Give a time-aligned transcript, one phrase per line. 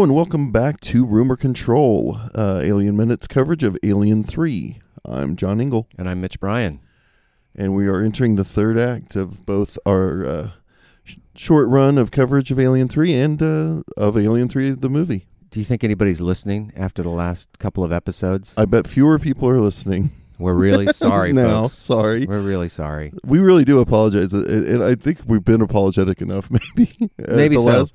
[0.00, 4.78] Hello and welcome back to Rumor Control, uh, Alien Minutes coverage of Alien 3.
[5.04, 6.80] I'm John Ingle, And I'm Mitch Bryan.
[7.54, 10.50] and we are entering the third act of both our uh,
[11.04, 15.26] sh- short run of coverage of Alien 3 and uh, of Alien 3, the movie.
[15.50, 18.54] Do you think anybody's listening after the last couple of episodes?
[18.56, 20.12] I bet fewer people are listening.
[20.38, 21.64] We're really sorry, now.
[21.64, 21.74] folks.
[21.74, 22.24] Sorry.
[22.24, 23.12] We're really sorry.
[23.22, 26.50] We really do apologize, and I think we've been apologetic enough.
[26.78, 27.66] Maybe, Maybe the so.
[27.66, 27.94] last-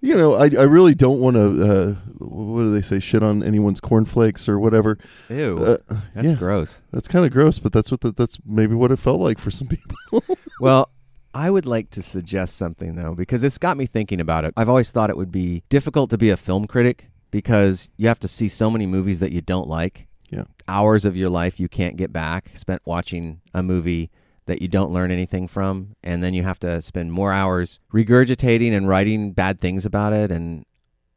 [0.00, 1.46] you know, I I really don't want to.
[1.62, 2.98] Uh, what do they say?
[3.00, 4.98] Shit on anyone's cornflakes or whatever.
[5.28, 5.76] Ew, Uh,
[6.14, 6.34] that's yeah.
[6.34, 6.80] gross.
[6.92, 9.50] That's kind of gross, but that's what the, that's maybe what it felt like for
[9.50, 9.68] some
[10.10, 10.22] people.
[10.60, 10.90] Well,
[11.34, 14.54] I would like to suggest something though, because it's got me thinking about it.
[14.56, 18.18] I've always thought it would be difficult to be a film critic because you have
[18.20, 20.08] to see so many movies that you don't like.
[20.30, 20.44] Yeah.
[20.66, 24.10] Hours of your life you can't get back spent watching a movie
[24.48, 28.72] that you don't learn anything from, and then you have to spend more hours regurgitating
[28.76, 30.32] and writing bad things about it.
[30.32, 30.64] And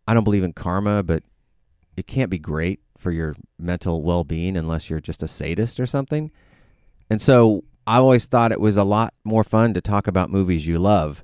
[0.06, 1.24] I don't believe in karma, but
[1.96, 5.86] it can't be great for your mental well being unless you're just a sadist or
[5.86, 6.30] something.
[7.10, 10.68] And so I always thought it was a lot more fun to talk about movies
[10.68, 11.24] you love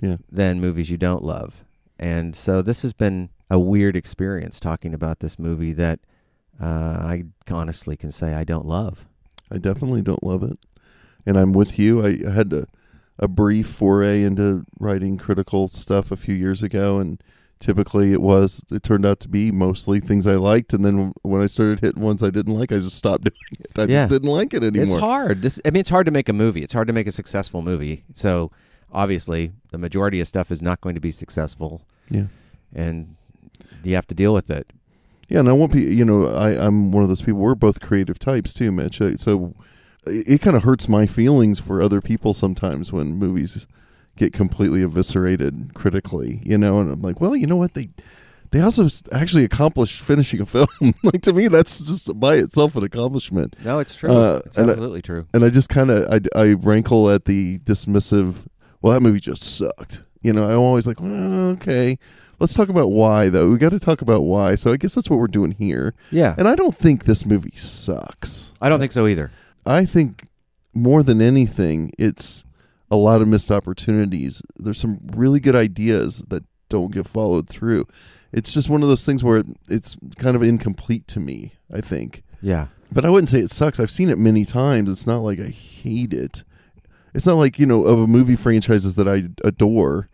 [0.00, 0.16] Yeah.
[0.30, 1.64] than movies you don't love.
[1.98, 6.00] And so this has been a weird experience talking about this movie that
[6.60, 6.66] uh,
[7.04, 9.06] I honestly can say I don't love.
[9.50, 10.58] I definitely don't love it,
[11.26, 12.04] and I'm with you.
[12.04, 12.66] I, I had a,
[13.18, 17.22] a brief foray into writing critical stuff a few years ago, and
[17.60, 21.42] typically it was it turned out to be mostly things I liked, and then when
[21.42, 23.78] I started hitting ones I didn't like, I just stopped doing it.
[23.78, 23.86] I Yeah.
[24.02, 24.84] just didn't like it anymore.
[24.84, 25.42] It's hard.
[25.42, 26.62] This I mean it's hard to make a movie.
[26.62, 28.04] It's hard to make a successful movie.
[28.14, 28.50] So
[28.92, 32.26] obviously the majority of stuff is not going to be successful Yeah.
[32.74, 33.16] and
[33.84, 34.66] you have to deal with it.
[35.28, 35.82] Yeah, and I won't be.
[35.82, 37.40] You know, I I'm one of those people.
[37.40, 39.00] We're both creative types too, Mitch.
[39.00, 39.54] Uh, So
[40.06, 43.66] it, kind of hurts my feelings for other people sometimes when movies
[44.16, 46.40] get completely eviscerated critically.
[46.44, 47.88] You know, and I'm like, well, you know what they.
[48.50, 50.66] They also actually accomplished finishing a film.
[51.02, 53.56] like to me, that's just by itself an accomplishment.
[53.64, 54.10] No, it's true.
[54.10, 55.26] Uh, it's and I- absolutely true.
[55.32, 58.46] And I just kind of I, I rankle at the dismissive.
[58.82, 60.02] Well, that movie just sucked.
[60.20, 61.98] You know, I'm always like, well, okay,
[62.40, 63.48] let's talk about why though.
[63.48, 64.54] We got to talk about why.
[64.56, 65.94] So I guess that's what we're doing here.
[66.10, 66.34] Yeah.
[66.36, 68.52] And I don't think this movie sucks.
[68.60, 69.30] I don't think so either.
[69.64, 70.28] I think
[70.74, 72.44] more than anything, it's
[72.90, 74.42] a lot of missed opportunities.
[74.56, 77.86] There's some really good ideas that don't get followed through.
[78.32, 82.22] It's just one of those things where it's kind of incomplete to me, I think.
[82.40, 82.68] Yeah.
[82.90, 83.78] But I wouldn't say it sucks.
[83.78, 84.90] I've seen it many times.
[84.90, 86.44] It's not like I hate it.
[87.14, 90.08] It's not like, you know, of a movie franchises that I adore,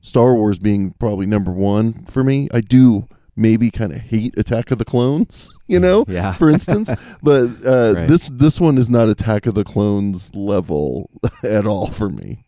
[0.00, 2.48] Star Wars being probably number one for me.
[2.52, 6.04] I do maybe kind of hate Attack of the Clones, you know?
[6.08, 6.32] Yeah.
[6.32, 6.92] for instance.
[7.22, 8.08] But uh, Right.
[8.08, 11.10] this this one is not Attack of the Clones level
[11.42, 12.44] at all for me.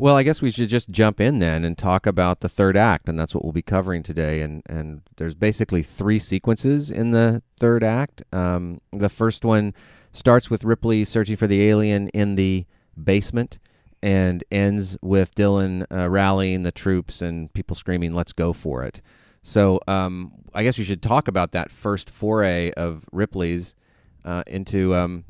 [0.00, 3.08] Well, I guess we should just jump in then and talk about the third act,
[3.08, 4.42] and that's what we'll be covering today.
[4.42, 8.22] And and there's basically three sequences in the third act.
[8.32, 9.74] Um, the first one
[10.12, 12.64] starts with Ripley searching for the alien in the
[13.02, 13.58] basement,
[14.00, 19.02] and ends with Dillon uh, rallying the troops and people screaming, "Let's go for it!"
[19.48, 23.74] So um, I guess we should talk about that first foray of Ripley's
[24.22, 25.24] uh, into um,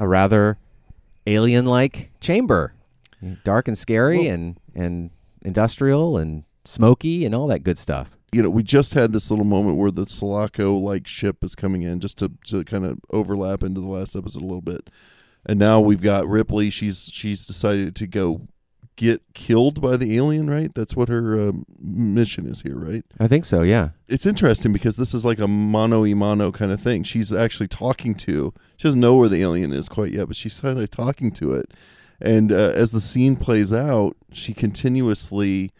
[0.00, 0.58] a rather
[1.28, 2.74] alien-like chamber
[3.44, 5.10] dark and scary Well- and and
[5.42, 8.18] industrial and smoky and all that good stuff.
[8.32, 11.82] You know, we just had this little moment where the Sulaco like ship is coming
[11.82, 14.90] in just to, to kind of overlap into the last episode a little bit.
[15.46, 16.70] And now we've got Ripley.
[16.70, 18.48] She's she's decided to go
[18.96, 20.72] get killed by the alien, right?
[20.74, 23.04] That's what her um, mission is here, right?
[23.18, 23.62] I think so.
[23.62, 23.90] Yeah.
[24.08, 27.02] It's interesting because this is like a mano y mano kind of thing.
[27.02, 28.52] She's actually talking to.
[28.76, 31.52] She doesn't know where the alien is quite yet, but she's kind of talking to
[31.52, 31.72] it.
[32.20, 35.72] And uh, as the scene plays out, she continuously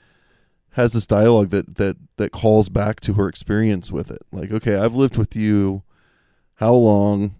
[0.72, 4.22] has this dialogue that that that calls back to her experience with it.
[4.32, 5.82] Like, okay, I've lived with you
[6.54, 7.36] how long?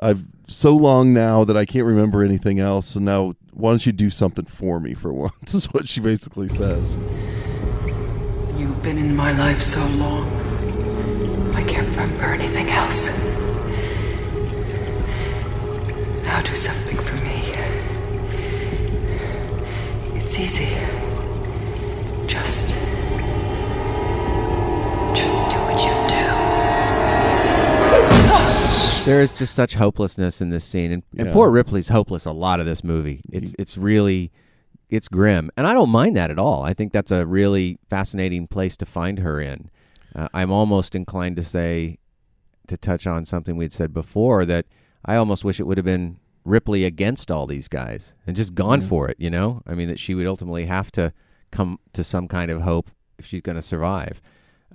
[0.00, 2.96] I've so long now that I can't remember anything else.
[2.96, 5.54] And now, why don't you do something for me for once?
[5.54, 6.98] Is what she basically says.
[8.56, 10.28] You've been in my life so long.
[11.54, 13.08] I can't remember anything else.
[16.24, 17.54] Now do something for me.
[20.18, 20.83] It's easy.
[29.04, 31.32] There is just such hopelessness in this scene, and, and Yeah.
[31.34, 33.20] poor Ripley's hopeless a lot of this movie.
[33.30, 34.32] It's it's really
[34.88, 36.62] it's grim, and I don't mind that at all.
[36.62, 39.68] I think that's a really fascinating place to find her in.
[40.14, 41.98] Uh, I'm almost inclined to say,
[42.68, 44.64] to touch on something we'd said before, that
[45.04, 46.16] I almost wish it would have been
[46.46, 49.16] Ripley against all these guys and just gone for it.
[49.20, 51.12] You know, I mean that she would ultimately have to
[51.50, 54.22] come to some kind of hope if she's going to survive.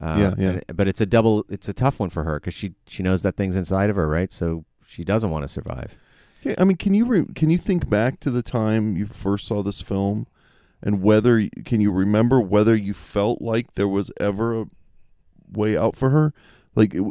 [0.01, 0.59] Uh, Yeah, yeah.
[0.73, 1.45] but it's a double.
[1.49, 4.07] It's a tough one for her because she she knows that thing's inside of her,
[4.07, 4.31] right?
[4.31, 5.97] So she doesn't want to survive.
[6.41, 9.45] Yeah, I mean, can you re- can you think back to the time you first
[9.45, 10.25] saw this film,
[10.81, 14.65] and whether can you remember whether you felt like there was ever a
[15.51, 16.33] way out for her?
[16.75, 17.03] Like, it,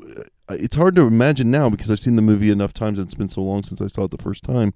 [0.48, 2.98] it's hard to imagine now because I've seen the movie enough times.
[2.98, 4.72] and It's been so long since I saw it the first time.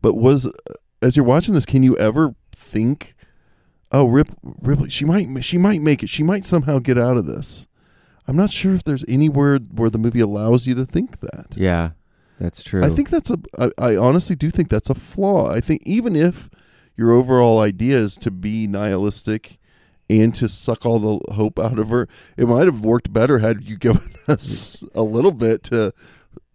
[0.00, 0.50] But was
[1.02, 3.14] as you're watching this, can you ever think,
[3.92, 6.08] oh, Rip, Ripley, she might she might make it.
[6.08, 7.66] She might somehow get out of this.
[8.26, 11.54] I'm not sure if there's any word where the movie allows you to think that.
[11.56, 11.90] Yeah,
[12.38, 12.82] that's true.
[12.84, 13.38] I think that's a.
[13.58, 15.50] I, I honestly do think that's a flaw.
[15.50, 16.48] I think even if
[16.96, 19.58] your overall idea is to be nihilistic
[20.08, 23.64] and to suck all the hope out of her, it might have worked better had
[23.64, 25.92] you given us a little bit to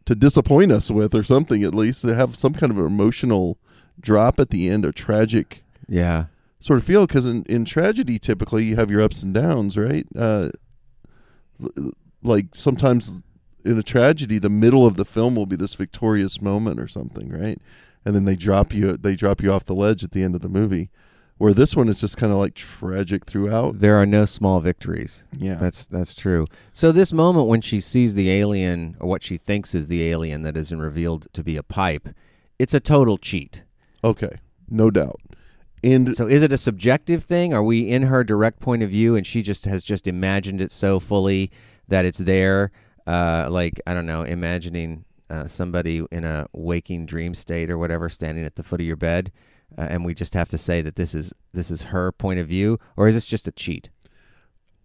[0.06, 3.58] to disappoint us with, or something at least to have some kind of an emotional
[4.00, 6.26] drop at the end, a tragic yeah,
[6.60, 7.06] sort of feel.
[7.06, 10.08] Because in in tragedy, typically you have your ups and downs, right?
[10.16, 10.50] Uh,
[12.24, 13.14] like sometimes
[13.66, 17.30] in a tragedy, the middle of the film will be this victorious moment or something,
[17.30, 17.60] right?
[18.06, 20.42] And then they drop you they drop you off the ledge at the end of
[20.42, 20.90] the movie.
[21.38, 23.78] Where this one is just kind of like tragic throughout.
[23.78, 25.24] there are no small victories.
[25.38, 25.54] Yeah.
[25.56, 26.48] That's that's true.
[26.74, 30.42] So this moment when she sees the alien or what she thinks is the alien
[30.42, 32.10] that isn't revealed to be a pipe,
[32.58, 33.66] it's a total cheat.
[34.04, 34.38] okay.
[34.70, 35.22] No doubt.
[35.84, 37.54] And So is it a subjective thing?
[37.54, 40.72] Are we in her direct point of view and she just has just imagined it
[40.72, 41.52] so fully
[41.88, 42.72] that it's there?
[43.06, 48.10] Uh, like I don't know, imagining uh, somebody in a waking dream state or whatever
[48.10, 49.32] standing at the foot of your bed,
[49.78, 52.48] uh, and we just have to say that this is this is her point of
[52.48, 53.90] view, or is this just a cheat?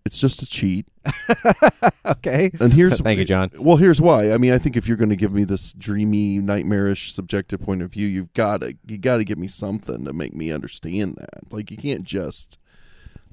[0.05, 0.87] It's just a cheat.
[2.05, 2.51] Okay.
[2.61, 3.51] And here's Thank you, John.
[3.59, 4.33] Well, here's why.
[4.33, 7.83] I mean, I think if you're going to give me this dreamy, nightmarish, subjective point
[7.83, 11.17] of view, you've got to you got to give me something to make me understand
[11.17, 11.53] that.
[11.53, 12.59] Like you can't just.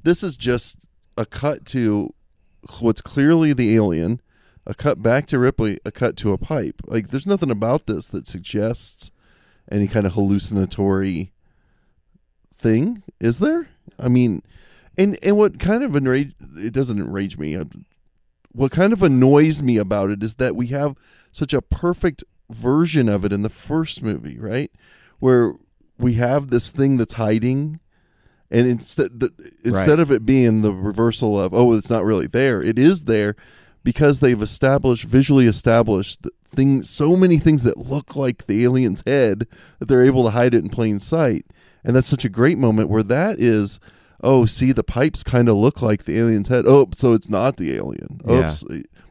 [0.03, 0.85] This is just
[1.17, 2.13] a cut to
[2.79, 4.21] what's clearly the alien,
[4.65, 6.81] a cut back to Ripley, a cut to a pipe.
[6.85, 9.11] Like there's nothing about this that suggests
[9.71, 11.31] any kind of hallucinatory
[12.55, 13.69] thing, is there?
[13.99, 14.41] I mean,
[14.99, 17.55] and and what kind of enrage it doesn't enrage me.
[17.55, 17.65] uh,
[18.51, 20.95] What kind of annoys me about it is that we have
[21.31, 24.71] such a perfect version of it in the first movie, right?
[25.19, 25.53] Where
[25.97, 27.79] we have this thing that's hiding
[28.51, 29.31] and instead the,
[29.63, 33.35] instead of it being the reversal of oh it's not really there it is there
[33.83, 39.45] because they've established visually established things so many things that look like the alien's head
[39.77, 41.45] that they're able to hide it in plain sight
[41.83, 43.79] and that's such a great moment where that is
[44.21, 47.57] oh see the pipes kind of look like the alien's head oh so it's not
[47.57, 48.47] the alien Yeah.
[48.47, 48.63] oops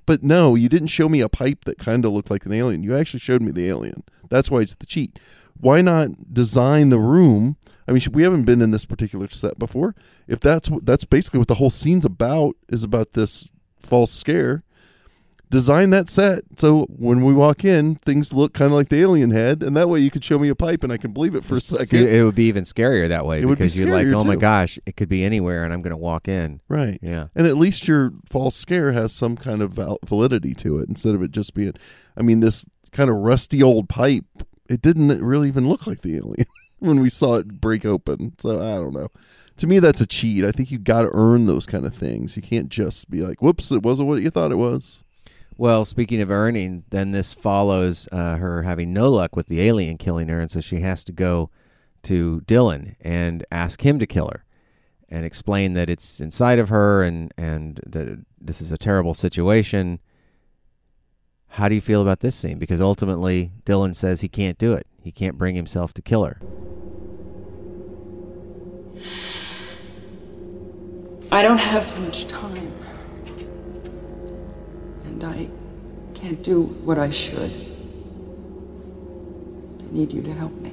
[0.06, 2.82] but no you didn't show me a pipe that kind of looked like an alien
[2.82, 5.18] you actually showed me the alien that's why it's the cheat
[5.60, 9.94] why not design the room I mean, we haven't been in this particular set before.
[10.26, 13.48] If that's that's basically what the whole scene's about is about this
[13.80, 14.62] false scare.
[15.50, 19.30] Design that set so when we walk in, things look kind of like the alien
[19.30, 21.44] head, and that way you could show me a pipe and I can believe it
[21.44, 21.86] for a second.
[21.86, 24.24] See, it would be even scarier that way It would be because you're like, oh
[24.24, 26.60] my gosh, it could be anywhere, and I'm going to walk in.
[26.68, 26.98] right.
[27.02, 27.28] Yeah.
[27.34, 31.14] And at least your false scare has some kind of val- validity to it instead
[31.14, 31.72] of it just being,
[32.16, 34.24] I mean, this kind of rusty old pipe.
[34.68, 36.46] It didn't really even look like the alien
[36.78, 38.34] when we saw it break open.
[38.38, 39.08] So I don't know.
[39.56, 40.44] To me, that's a cheat.
[40.44, 42.36] I think you got to earn those kind of things.
[42.36, 45.02] You can't just be like, "Whoops, it wasn't what you thought it was."
[45.60, 49.98] Well, speaking of earning, then this follows uh, her having no luck with the alien
[49.98, 51.50] killing her, and so she has to go
[52.04, 54.44] to Dillon and ask him to kill her,
[55.08, 59.98] and explain that it's inside of her, and and that this is a terrible situation.
[61.48, 62.60] How do you feel about this scene?
[62.60, 64.86] Because ultimately, Dillon says he can't do it.
[65.02, 66.40] He can't bring himself to kill her.
[71.32, 72.67] I don't have much time.
[75.20, 75.50] And I
[76.14, 77.50] can't do what I should.
[79.80, 80.70] I need you to help me.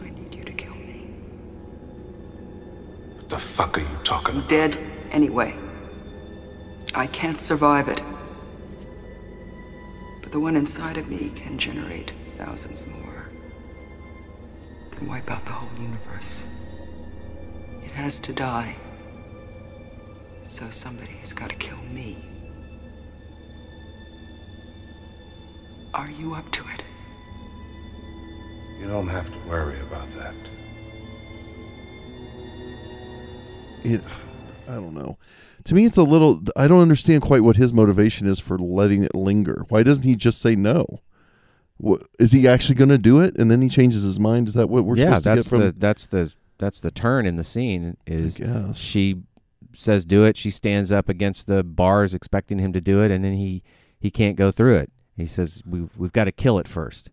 [0.00, 1.08] I need you to kill me.
[3.16, 4.48] What the fuck are you talking I'm about?
[4.50, 4.78] dead
[5.10, 5.56] anyway.
[6.94, 8.04] I can't survive it.
[10.22, 13.24] But the one inside of me can generate thousands more.
[14.92, 16.46] Can wipe out the whole universe.
[17.82, 18.76] It has to die.
[20.54, 22.16] So somebody's got to kill me.
[25.92, 26.84] Are you up to it?
[28.80, 30.34] You don't have to worry about that.
[33.82, 34.00] it
[34.68, 35.18] i don't know
[35.64, 39.02] to me it's a little i don't understand quite what his motivation is for letting
[39.02, 41.00] it linger why doesn't he just say no
[41.78, 44.54] Wha- is he actually going to do it and then he changes his mind is
[44.54, 45.60] that what we're yeah, supposed to get from?
[45.60, 48.78] Yeah, that's the that's the that's the turn in the scene is guess.
[48.78, 49.20] she
[49.76, 50.36] says do it.
[50.36, 53.62] She stands up against the bars expecting him to do it, and then he
[53.98, 54.92] he can't go through it.
[55.16, 57.10] He says we've we've got to kill it first,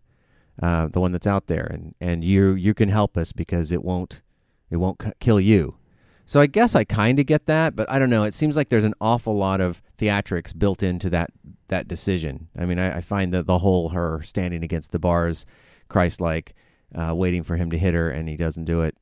[0.62, 3.84] uh, the one that's out there, and and you you can help us because it
[3.84, 4.22] won't
[4.70, 5.76] it won't c- kill you.
[6.24, 8.24] So I guess I kind of get that, but I don't know.
[8.24, 11.30] It seems like there's an awful lot of theatrics built into that
[11.68, 12.48] that decision.
[12.56, 15.44] I mean, I, I find that the whole her standing against the bars,
[15.88, 16.54] Christ-like,
[16.94, 18.96] uh, waiting for him to hit her, and he doesn't do it,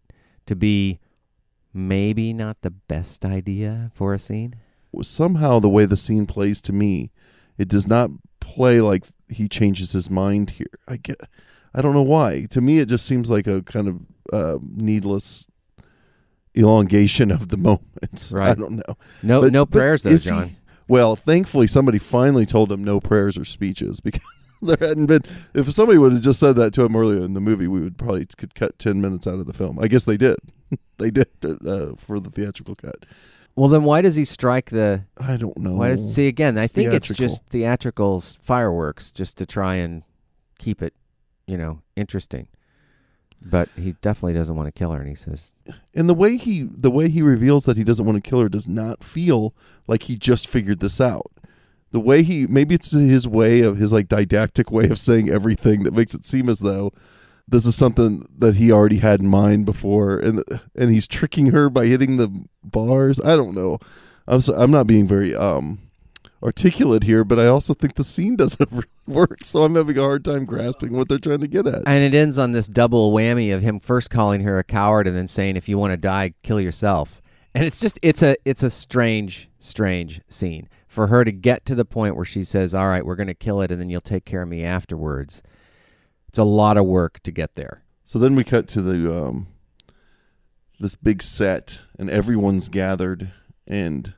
[0.46, 0.98] to be
[1.72, 4.54] maybe not the best idea for a scene.
[5.02, 7.10] somehow the way the scene plays to me
[7.58, 8.10] it does not
[8.40, 11.16] play like he changes his mind here i get
[11.74, 14.00] i don't know why to me it just seems like a kind of
[14.32, 15.46] uh, needless
[16.56, 18.50] elongation of the moment Right.
[18.50, 20.56] i don't know No, But- no prayers though, is he- John.
[20.88, 24.22] well, thankfully, somebody finally told him no prayers or speeches because
[24.62, 25.22] there hadn't been.
[25.54, 27.96] If somebody would have just said that to him earlier in the movie, we would
[27.98, 29.78] probably could cut ten minutes out of the film.
[29.80, 30.38] I guess they did.
[30.98, 33.06] they did uh, for the theatrical cut.
[33.56, 35.04] Well, then why does he strike the?
[35.18, 35.72] I don't know.
[35.72, 36.56] Why does see again?
[36.56, 40.02] I It's think it's just theatrical fireworks, just to try and
[40.58, 40.94] keep it,
[41.46, 42.48] you know, interesting.
[43.42, 45.52] But he definitely doesn't want to kill her, and he says,
[45.94, 48.50] and the way he the way he reveals that he doesn't want to kill her
[48.50, 49.54] does not feel
[49.86, 51.30] like he just figured this out.
[51.92, 55.82] The way he maybe it's his way of his like didactic way of saying everything
[55.82, 56.92] that makes it seem as though
[57.50, 60.44] this is something that he already had in mind before, and
[60.76, 62.32] and he's tricking her by hitting the
[62.62, 63.20] bars.
[63.20, 63.78] I don't know.
[64.28, 65.80] I'm so, I'm not being very um
[66.42, 69.44] articulate here, but I also think the scene doesn't really work.
[69.44, 71.86] So I'm having a hard time grasping what they're trying to get at.
[71.86, 75.16] and it ends on this double whammy of him first calling her a coward and
[75.16, 77.20] then saying, "If you want to die, kill yourself."
[77.52, 81.76] And it's just it's a it's a strange strange scene for her to get to
[81.76, 84.00] the point where she says, "All right, we're going to kill it, and then you'll
[84.02, 85.42] take care of me afterwards."
[86.28, 87.82] It's a lot of work to get there.
[88.04, 89.46] So then we cut to the um
[90.80, 93.32] this big set and everyone's gathered
[93.66, 94.14] and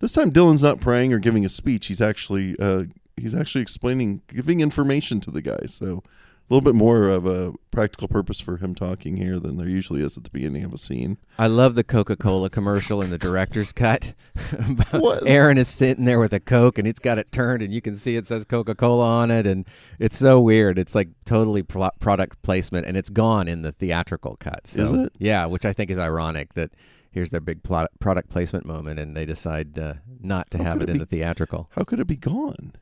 [0.00, 1.86] this time Dillon's not praying or giving a speech.
[1.86, 2.84] He's actually uh
[3.16, 5.74] he's actually explaining giving information to the guys.
[5.74, 6.02] So
[6.50, 10.02] a little bit more of a practical purpose for him talking here than there usually
[10.02, 11.16] is at the beginning of a scene.
[11.38, 14.14] I love the Coca Cola commercial in the director's cut.
[14.90, 15.26] What?
[15.26, 17.96] Aaron is sitting there with a Coke and it's got it turned and you can
[17.96, 19.46] see it says Coca Cola on it.
[19.46, 19.66] And
[19.98, 20.78] it's so weird.
[20.78, 24.66] It's like totally pro- product placement and it's gone in the theatrical cut.
[24.66, 25.12] So, Is it?
[25.18, 26.72] Yeah, which I think is ironic that
[27.10, 30.82] here's their big plot- product placement moment and they decide uh, not to How have
[30.82, 31.70] it it in the theatrical.
[31.70, 32.74] How could it be gone?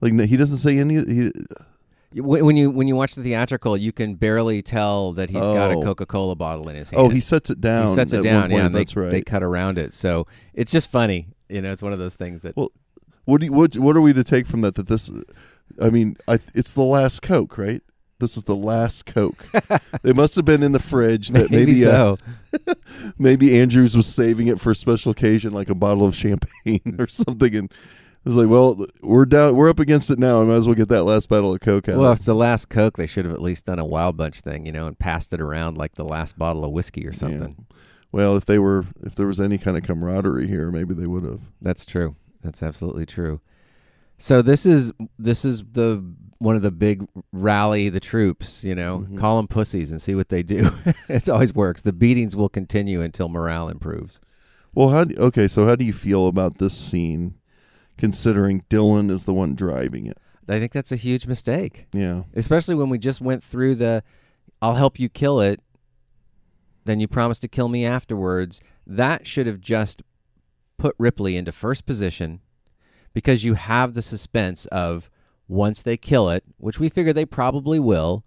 [0.00, 1.32] Like no, he doesn't say any he,
[2.14, 5.74] When you when you watch the theatrical, you can barely tell that he's got a
[5.76, 5.82] Oh.
[5.82, 7.00] Coca Cola bottle in his hand.
[7.02, 7.86] Oh, he sets it down.
[7.86, 8.56] He sets it down, yeah.
[8.56, 9.10] point, And they, that's right.
[9.10, 11.28] they cut around it, so it's just funny.
[11.48, 12.56] You know, it's one of those things that.
[12.56, 12.70] Well,
[13.24, 14.74] What do you, what what are we to take from that?
[14.74, 15.10] That this,
[15.80, 17.82] I mean, I it's the last Coke, right?
[18.18, 19.44] This is the last Coke.
[20.02, 21.30] they must have been in the fridge.
[21.30, 22.16] That maybe, maybe uh,
[22.56, 22.74] so.
[23.18, 27.08] maybe Andrews was saving it for a special occasion, like a bottle of champagne or
[27.08, 27.74] something, and it
[28.24, 30.40] was like, well, we're down, we're up against it now.
[30.40, 31.96] I might as well get that last bottle of Coke out.
[31.98, 34.40] Well, if it's the last Coke, they should have at least done a Wild Bunch
[34.40, 37.66] thing, you know, and passed it around like the last bottle of whiskey or something.
[38.12, 41.24] well, if they were, if there was any kind of camaraderie here, maybe they would
[41.24, 41.40] have.
[41.60, 42.14] That's true.
[42.42, 43.40] That's absolutely true.
[44.18, 46.04] So this is this is the
[46.38, 48.62] one of the big rally the troops.
[48.62, 49.18] You know, Mhm.
[49.18, 50.70] call them pussies and see what they do.
[51.08, 51.82] it always works.
[51.82, 54.20] The beatings will continue until morale improves.
[54.74, 55.48] Well, how do, okay?
[55.48, 57.34] So how do you feel about this scene,
[57.96, 60.18] considering Dillon is the one driving it?
[60.48, 61.86] I think that's a huge mistake.
[61.92, 62.24] Yeah.
[62.34, 64.02] especially when we just went through the
[64.60, 65.60] I'll help you kill it,
[66.84, 68.60] then you promise to kill me afterwards.
[68.86, 70.02] That should have just
[70.78, 72.40] put Ripley into first position
[73.14, 75.10] because you have the suspense of
[75.48, 78.24] once they kill it, which we figure they probably will,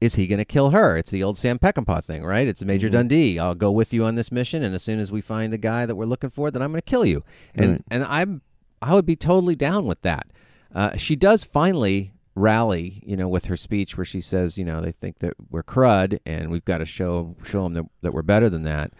[0.00, 0.96] is he going to kill her?
[0.96, 2.46] It's the old Sam Peckinpah thing, right?
[2.46, 2.92] It's Major Mhm.
[2.92, 3.38] Dundee.
[3.38, 5.86] I'll go with you on this mission, and as soon as we find the guy
[5.86, 7.24] that we're looking for, then I'm going to kill you.
[7.54, 7.82] And Right.
[7.90, 8.42] and I'm
[8.84, 10.26] I would be totally down with that.
[10.74, 14.80] Uh, she does finally rally, you know, with her speech where she says, you know,
[14.80, 18.22] they think that we're crud and we've got to show show them that, that we're
[18.22, 18.92] better than that.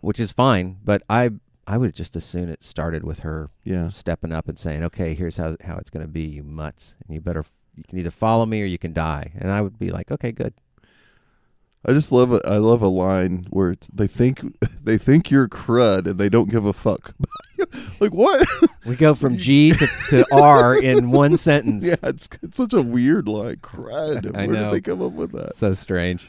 [0.00, 0.76] which is fine.
[0.84, 1.30] But I
[1.66, 3.88] I would just as soon it started with her Yeah.
[3.88, 7.14] stepping up and saying, "Okay, here's how how it's going to be, you mutts, and
[7.14, 9.90] you better you can either follow me or you can die." And I would be
[9.90, 10.54] like, "Okay, good."
[11.88, 12.42] I just love it.
[12.44, 14.42] I love a line where it's, they think
[14.82, 17.14] they think you're crud and they don't give a fuck.
[18.00, 18.46] like what?
[18.84, 21.86] We go from G to, to R in one sentence.
[21.86, 23.56] yeah, it's it's such a weird line.
[23.56, 24.36] Crud.
[24.36, 24.64] I Where know.
[24.64, 25.54] did they come up with that?
[25.54, 26.28] So strange.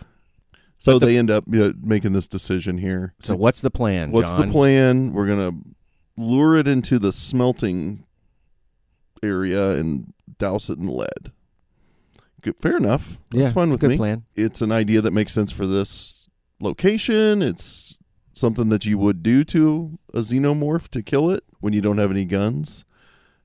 [0.78, 3.16] So But the- they end up you know, making this decision here.
[3.24, 4.12] So what's the plan?
[4.12, 4.46] What's John?
[4.46, 5.12] the plan?
[5.14, 5.54] We're gonna
[6.18, 8.04] lure it into the smelting
[9.24, 11.32] area and douse it in lead.
[12.60, 13.18] Fair enough.
[13.32, 13.98] That's Yeah, fine with good me.
[13.98, 14.24] plan.
[14.36, 17.42] It's an idea that makes sense for this location.
[17.42, 18.00] It's
[18.34, 22.12] something that you would do to a xenomorph to kill it when you don't have
[22.12, 22.86] any guns.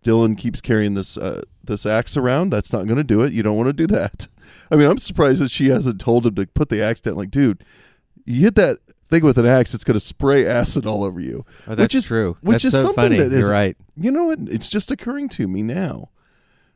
[0.02, 2.50] Dillon keeps carrying this uh, this axe around.
[2.50, 3.32] That's not going to do it.
[3.32, 4.26] You don't want to do that.
[4.70, 7.14] I mean, I'm surprised that she hasn't told him to put the axe down.
[7.14, 7.62] Like, dude,
[8.24, 8.78] you hit that
[9.08, 11.44] thing with an axe, it's going to spray acid all over you.
[11.68, 12.36] Oh, that's which is true.
[12.40, 13.18] Which that's is so something funny.
[13.18, 13.76] that is You're right.
[13.96, 14.38] you know what?
[14.40, 16.08] It's just occurring to me now.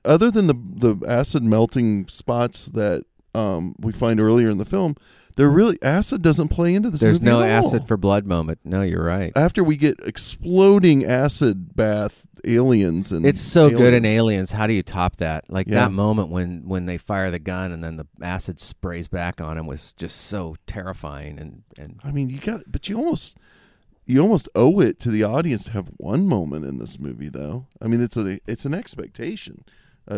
[0.07, 4.95] Other than the the acid melting spots that um, we find earlier in the film,
[5.37, 7.01] there really acid doesn't play into this.
[7.01, 8.61] There's no acid for blood moment.
[8.65, 9.33] No, you're right.
[9.37, 14.17] after we get exploding acid bath aliens and It's so good in aliens.
[14.17, 14.53] Aliens.
[14.53, 15.45] How do you top that?
[15.51, 15.75] Like Yeah.
[15.87, 19.59] that moment when when they fire the gun and then the acid sprays back on
[19.59, 23.37] him was just so terrifying and and I mean, you got, but you almost
[24.07, 27.67] you almost owe it to the audience to have one moment in this movie, though.
[27.83, 29.65] I mean, it's a it's an expectation.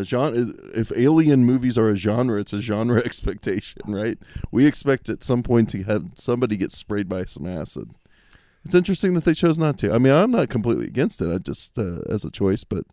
[0.03, 4.19] Genre, if alien movies are a genre, it's a genre expectation, right?
[4.51, 7.91] We expect at some point to have somebody get sprayed by some acid.
[8.65, 9.95] It's interesting that they chose not to.
[9.95, 11.33] I mean, I'm not completely against it.
[11.33, 12.85] I just uh, as a choice, but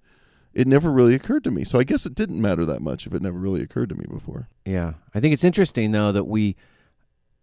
[0.54, 1.66] it never really occurred to me.
[1.66, 4.06] So I guess it didn't matter that much if it never really occurred to me
[4.10, 4.48] before.
[4.64, 4.94] yeah.
[5.14, 6.56] I think it's interesting though that we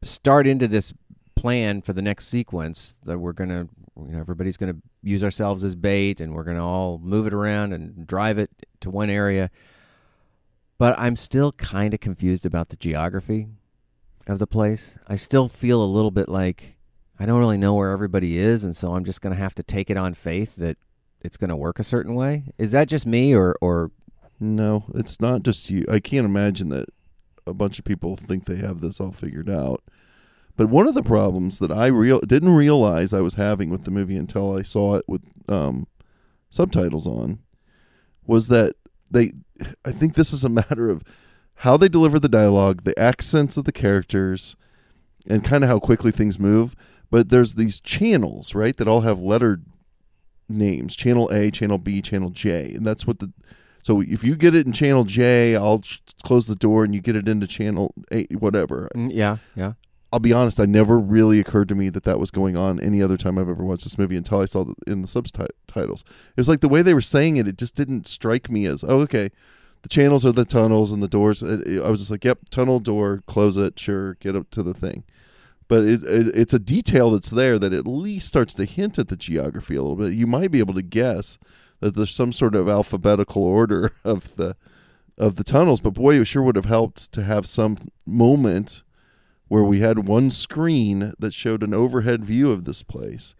[0.02, 0.94] start into this
[1.37, 5.75] plan for the next sequence that we're gonna you know everybody's gonna use ourselves as
[5.75, 8.50] bait and we're gonna all move it around and drive it
[8.81, 9.50] to one area.
[10.78, 13.49] But I'm still kind of confused about the geography
[14.26, 14.99] of the place.
[15.09, 16.76] I still feel a little bit like
[17.19, 19.63] I don't really know where everybody is, and so I'm just going to have to
[19.63, 20.76] take it on faith that
[21.21, 22.45] it's going to work a certain way.
[22.59, 23.93] Is that just me, or or
[24.41, 25.85] No, it's not just you.
[25.89, 26.89] I can't imagine that
[27.47, 29.85] a bunch of people think they have this all figured out.
[30.56, 33.91] But one of the problems that I real didn't realize I was having with the
[33.91, 35.86] movie until I saw it with um,
[36.50, 37.41] subtitles on
[38.26, 38.75] was that
[39.10, 39.32] they.
[39.84, 41.02] I think this is a matter of
[41.56, 44.56] how they deliver the dialogue, the accents of the characters,
[45.26, 46.75] and kind of how quickly things move.
[47.10, 49.65] But there's these channels, right, that all have lettered
[50.49, 53.32] names: Channel A, Channel B, Channel J, and that's what the
[53.82, 57.00] so if you get it in channel J, I'll ch- close the door and you
[57.00, 58.88] get it into channel A, whatever.
[58.95, 59.73] Mm, yeah, yeah,
[60.13, 63.03] I'll be honest, I never really occurred to me that that was going on any
[63.03, 66.05] other time I've ever watched this movie until I saw it in the subtitles.
[66.07, 68.85] It was like the way they were saying it, it just didn't strike me as,
[68.85, 69.31] oh, okay,
[69.81, 71.43] the channels are the tunnels and the doors.
[71.43, 75.05] I was just like, yep, tunnel door, close it, sure, get up to the thing.
[75.67, 79.09] But it, it, it's a detail that's there that at least starts to hint at
[79.09, 80.13] the geography a little bit.
[80.13, 81.39] You might be able to guess
[81.81, 84.57] that there's some sort of alphabetical order of the
[85.17, 85.81] of the tunnels.
[85.81, 88.83] But boy, it sure would have helped to have some moment
[89.52, 93.34] where we had one screen that showed an overhead view of this place.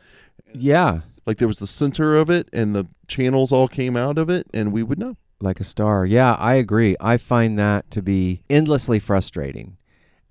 [0.53, 4.29] yeah, Like there was the center of it, and the channels all came out of
[4.29, 5.17] it, and we would know.
[5.41, 6.05] like a star.
[6.05, 6.97] Yeah, I agree.
[7.01, 9.79] I find that to be endlessly frustrating.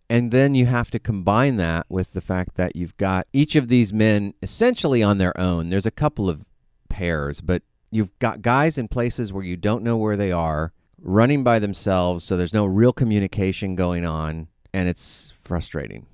[0.07, 3.67] And then you have to combine that with the fact that you've got each of
[3.67, 5.69] these men essentially on their own.
[5.71, 6.45] There's a couple of
[6.89, 11.43] pairs, but you've got guys in places where you don't know where they are, running
[11.43, 16.05] by themselves, so there's no real communication going on, and it's frustrating.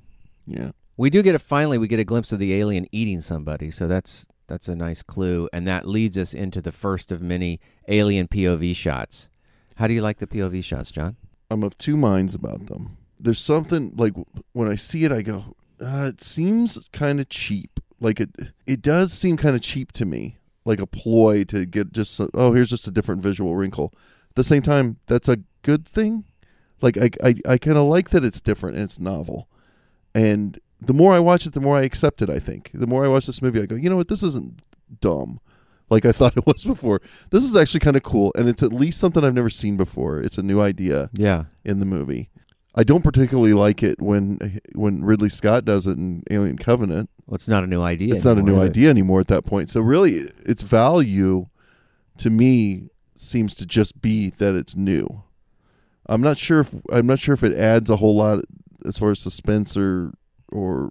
[0.45, 0.71] Yeah.
[0.95, 3.87] We do get a finally we get a glimpse of the alien eating somebody, so
[3.87, 8.27] that's that's a nice clue, and that leads us into the first of many alien
[8.27, 9.29] POV shots.
[9.75, 11.17] How do you like the POV shots, John?
[11.51, 12.97] I'm of two minds about them.
[13.19, 14.13] There's something like
[14.53, 17.79] when I see it, I go, uh, it seems kind of cheap.
[17.99, 18.29] Like it,
[18.65, 22.29] it does seem kind of cheap to me, like a ploy to get just a,
[22.33, 23.91] oh, here's just a different visual wrinkle.
[24.29, 26.25] At the same time, that's a good thing.
[26.81, 29.47] Like I, I, I kind of like that it's different and it's novel.
[30.13, 32.29] And the more I watch it, the more I accept it.
[32.29, 34.61] I think the more I watch this movie, I go, you know what, this isn't
[35.01, 35.39] dumb
[35.89, 37.01] like I thought it was before.
[37.31, 40.19] This is actually kind of cool, and it's at least something I've never seen before.
[40.21, 41.45] It's a new idea Yeah.
[41.63, 42.29] in the movie.
[42.75, 47.09] I don't particularly like it when when Ridley Scott does it in Alien Covenant.
[47.25, 48.13] Well, it's not a new idea.
[48.13, 48.69] it's not a new it?
[48.69, 49.71] idea anymore at that point.
[49.71, 51.47] So really, its value
[52.17, 55.23] to me seems to just be that it's new.
[56.09, 58.43] I'm not sure if I'm not sure if it adds a whole lot
[58.85, 60.13] as far as suspense or
[60.51, 60.89] or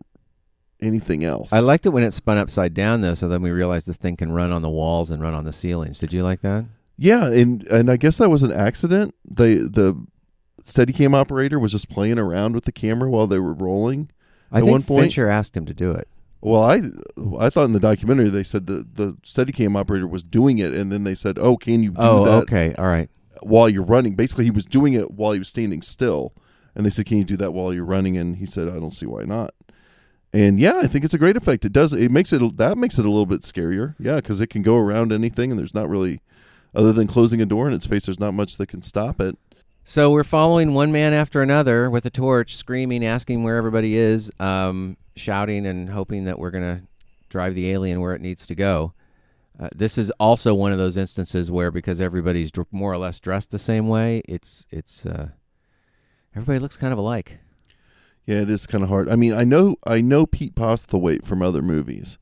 [0.81, 1.53] anything else.
[1.53, 4.17] I liked it when it spun upside down though, so then we realized this thing
[4.17, 5.99] can run on the walls and run on the ceilings.
[5.99, 6.67] Did you like that?
[6.99, 9.15] Yeah, and and I guess that was an accident.
[9.29, 10.07] They the
[10.63, 14.11] Steadicam operator was just playing around with the camera while they were rolling.
[14.51, 16.09] I At think one point- Fincher asked him to do it.
[16.43, 16.83] Well, I
[17.39, 20.93] I thought in the documentary they said the the Steadicam operator was doing it, and
[20.93, 23.09] then they said, "Oh, can you do Oh, that okay, all right.
[23.43, 26.33] While you're running?" Basically, he was doing it while he was standing still,
[26.75, 28.95] and they said, "Can you do that while you're running?" And he said, "I don't
[28.95, 29.55] see why not."
[30.33, 31.65] And yeah, I think it's a great effect.
[31.65, 31.93] It does.
[31.93, 33.95] It makes it that makes it a little bit scarier.
[33.99, 36.21] Yeah, because it can go around anything, and there's not really,
[36.75, 39.39] other than closing a door in its face, there's not much that can stop it.
[39.85, 44.33] So we're following one man after another with a torch, screaming, asking where everybody is,
[44.41, 46.83] um, shouting, and hoping that we're gonna
[47.29, 48.93] drive the alien where it needs to go.
[49.59, 53.51] Uh, this is also one of those instances where, because everybody's more or less dressed
[53.51, 55.31] the same way, it's it's uh,
[56.35, 57.39] everybody looks kind of alike.
[58.27, 59.09] Yeah, it is kind of hard.
[59.09, 62.19] I mean, I know I know Pete Postlethwaite from other movies,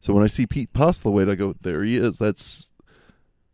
[0.00, 2.72] so when I see Pete Postlethwaite, I go, "There he is." That's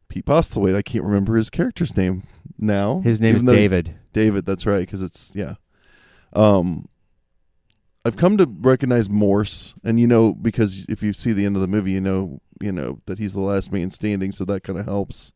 [0.09, 0.75] Pete Postlethwaite.
[0.75, 2.25] I can't remember his character's name
[2.59, 3.01] now.
[3.01, 3.95] His name is even David.
[4.13, 4.45] David.
[4.45, 5.55] That's right, because it's yeah.
[6.33, 6.89] Um,
[8.05, 11.63] I've come to recognize Morse, and you know, because if you see the end of
[11.63, 14.79] the movie, you know, you know that he's the last man standing, so that kind
[14.79, 15.33] of helps.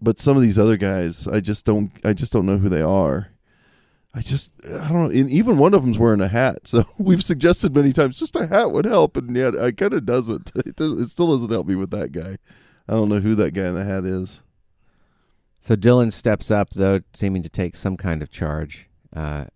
[0.00, 2.82] But some of these other guys, I just don't, I just don't know who they
[2.82, 3.28] are.
[4.14, 5.20] I just, I don't know.
[5.20, 8.46] And even one of them's wearing a hat, so we've suggested many times just a
[8.46, 10.52] hat would help, and yet I kind of doesn't.
[10.66, 12.36] It, does, it still doesn't help me with that guy.
[12.88, 14.42] I don't know who that guy in the hat is.
[15.60, 19.46] So Dillon steps up, though, seeming to take some kind of charge, uh,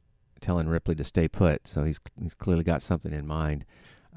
[0.40, 1.68] telling Ripley to stay put.
[1.68, 3.64] So he's he's clearly got something in mind.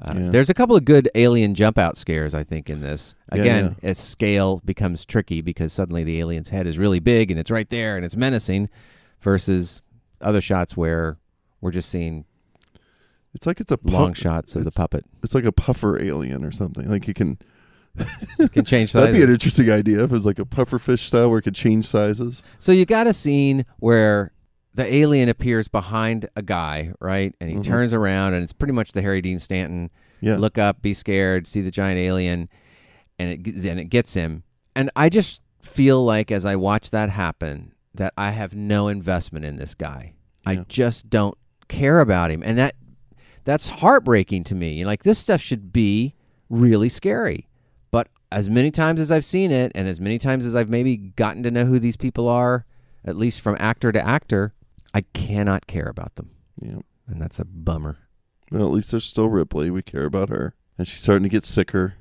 [0.00, 0.28] Uh, Yeah.
[0.30, 3.14] There's a couple of good alien jump out scares, I think, in this.
[3.34, 7.38] Yeah, Again, its scale becomes tricky because suddenly the alien's head is really big and
[7.40, 8.68] it's right there and it's menacing,
[9.20, 9.80] versus
[10.20, 11.16] other shots where
[11.60, 12.24] we're just seeing
[13.34, 15.04] It's like it's a long puff- shots of the puppet.
[15.22, 16.88] It's like a puffer alien or something.
[16.88, 17.38] Like it can.
[18.52, 21.30] Can change That'd be an interesting idea if it was like a puffer fish style
[21.30, 22.42] where it could change sizes.
[22.58, 24.32] So you got a scene where
[24.74, 27.34] the alien appears behind a guy, right?
[27.40, 27.64] And he Mhm.
[27.64, 29.90] turns around, and it's pretty much the Harry Dean Stanton.
[30.20, 30.36] Yeah.
[30.36, 32.48] Look up, be scared, see the giant alien,
[33.18, 34.42] and it and it gets him.
[34.74, 39.44] And I just feel like as I watch that happen, that I have no investment
[39.44, 40.14] in this guy.
[40.46, 42.74] I just don't care about him, and that
[43.44, 44.84] that's heartbreaking to me.
[44.84, 46.14] Like this stuff should be
[46.50, 47.48] really scary.
[47.90, 50.96] But as many times as I've seen it, and as many times as I've maybe
[50.96, 52.64] gotten to know who these people are,
[53.04, 54.52] at least from actor to actor,
[54.94, 56.30] I cannot care about them.
[56.62, 56.78] Yeah.
[57.06, 57.98] And that's a bummer.
[58.50, 59.70] Well, at least there's still Ripley.
[59.70, 61.94] We care about her, and she's starting to get sicker.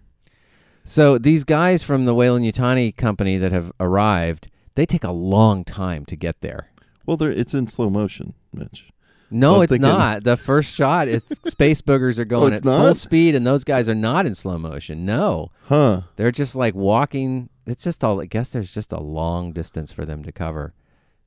[0.86, 6.06] So these guys from the Weyland-Yutani company that have arrived, they take a long time
[6.06, 6.70] to get there.
[7.06, 8.90] Well, there it's in slow motion, Mitch.
[9.32, 10.24] No, So it's thinking- not.
[10.24, 13.64] The first shot, it's space boogers are oh, going it's at full speed, and those
[13.64, 15.06] guys are not in slow motion.
[15.06, 16.02] No, Huh?
[16.18, 17.50] they're just like walking.
[17.66, 18.22] It's just all.
[18.22, 20.74] I guess there's just a long distance for them to cover.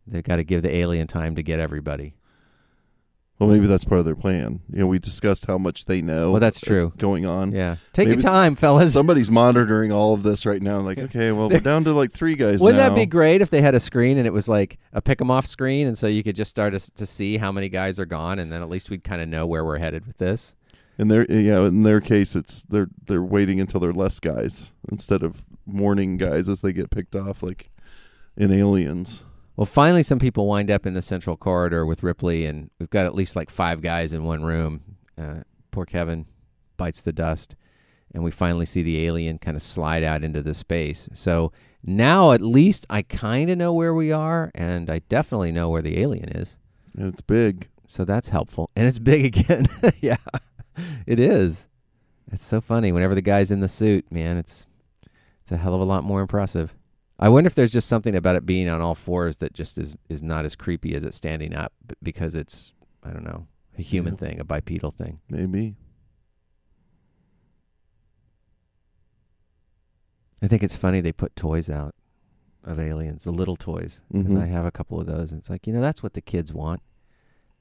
[0.06, 2.14] They've got to give the alien time to get everybody.
[3.38, 4.60] Well, maybe that's part of their plan.
[4.72, 6.30] You know, we discussed how much they know.
[6.30, 6.90] Well, that's true.
[6.96, 7.52] Going on.
[7.52, 8.94] Yeah, take Maybe- your time, fellas.
[8.94, 10.78] Somebody's monitoring all of this right now.
[10.78, 12.88] Like, okay, well, we're down to like three guys Wouldn't now.
[12.88, 15.30] that be great if they had a screen and it was like a pick 'em
[15.30, 18.06] off screen, and so you could just start to, to see how many guys are
[18.06, 20.54] gone, and then at least we'd kind of know where we're headed with this.
[20.98, 25.22] In their yeah, in their case, it's they're they're waiting until they're less guys instead
[25.22, 27.68] of warning guys as they get picked off, like
[28.34, 29.24] in Aliens.
[29.56, 33.06] Well, finally, some people wind up in the central corridor with Ripley, and we've got
[33.06, 34.82] at least like five guys in one room.
[35.16, 35.40] Uh,
[35.70, 36.26] poor Kevin
[36.76, 37.56] bites the dust,
[38.12, 41.08] and we finally see the alien kind of slide out into the space.
[41.14, 45.70] So now, at least, I kind of know where we are, and I definitely know
[45.70, 46.58] where the alien is.
[46.94, 47.68] And it's big.
[47.86, 49.68] So that's helpful, and it's big again.
[50.00, 50.16] yeah,
[51.06, 51.66] it is.
[52.30, 54.36] It's so funny whenever the guy's in the suit, man.
[54.36, 54.66] It's
[55.40, 56.74] it's a hell of a lot more impressive.
[57.18, 59.96] I wonder if there's just something about it being on all fours that just is
[60.08, 63.46] is not as creepy as it standing up because it's I don't know
[63.78, 64.18] a human Yeah.
[64.28, 65.20] thing, a bipedal thing.
[65.28, 65.76] Maybe.
[70.42, 71.94] I think it's funny they put toys out
[72.62, 74.42] of aliens, the little toys, because Mhm.
[74.42, 75.32] I have a couple of those.
[75.32, 76.82] And it's like you know that's what the kids want.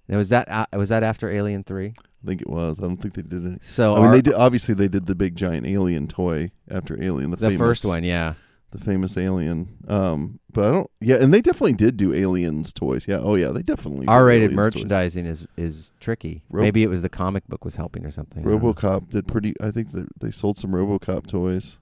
[0.07, 1.93] Now, was that uh, was that after Alien Three?
[2.23, 2.79] I think it was.
[2.79, 3.63] I don't think they did it.
[3.63, 4.33] So I mean, they did.
[4.33, 8.03] Obviously, they did the big giant alien toy after Alien, the, the famous, first one,
[8.03, 8.33] yeah.
[8.77, 9.77] The famous Alien.
[9.87, 10.89] Um, but I don't.
[11.01, 13.07] Yeah, and they definitely did do Aliens toys.
[13.07, 13.19] Yeah.
[13.21, 14.07] Oh yeah, they definitely.
[14.07, 16.43] R-rated Aliens merchandising is is tricky.
[16.49, 18.41] Ro- Maybe it was the comic book was helping or something.
[18.45, 18.73] I don't know.
[18.73, 19.53] RoboCop did pretty.
[19.61, 21.79] I think that they sold some RoboCop toys.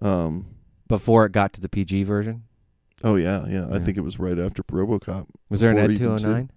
[0.00, 0.46] Um.
[0.86, 2.44] before it got to the PG version.
[3.04, 3.66] Oh yeah, yeah.
[3.66, 3.78] I Yeah.
[3.80, 5.26] think it was right after RoboCop.
[5.50, 6.50] Was there an Before Ed two hundred nine?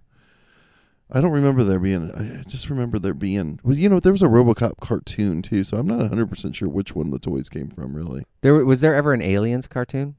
[1.14, 2.10] I don't remember there being.
[2.10, 3.60] I just remember there being.
[3.62, 6.70] Well, you know, there was a RoboCop cartoon too, so I'm not 100 percent sure
[6.70, 7.94] which one the toys came from.
[7.94, 8.24] Really.
[8.40, 10.16] There was there ever an aliens cartoon?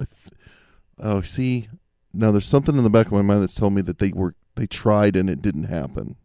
[0.00, 0.34] I th-
[0.98, 1.68] oh, see,
[2.12, 4.34] now there's something in the back of my mind that's telling me that they were
[4.56, 6.16] they tried and it didn't happen,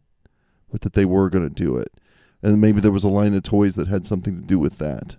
[0.70, 1.92] but that they were going to do it,
[2.42, 5.16] and maybe there was a line of toys that had something to do with that.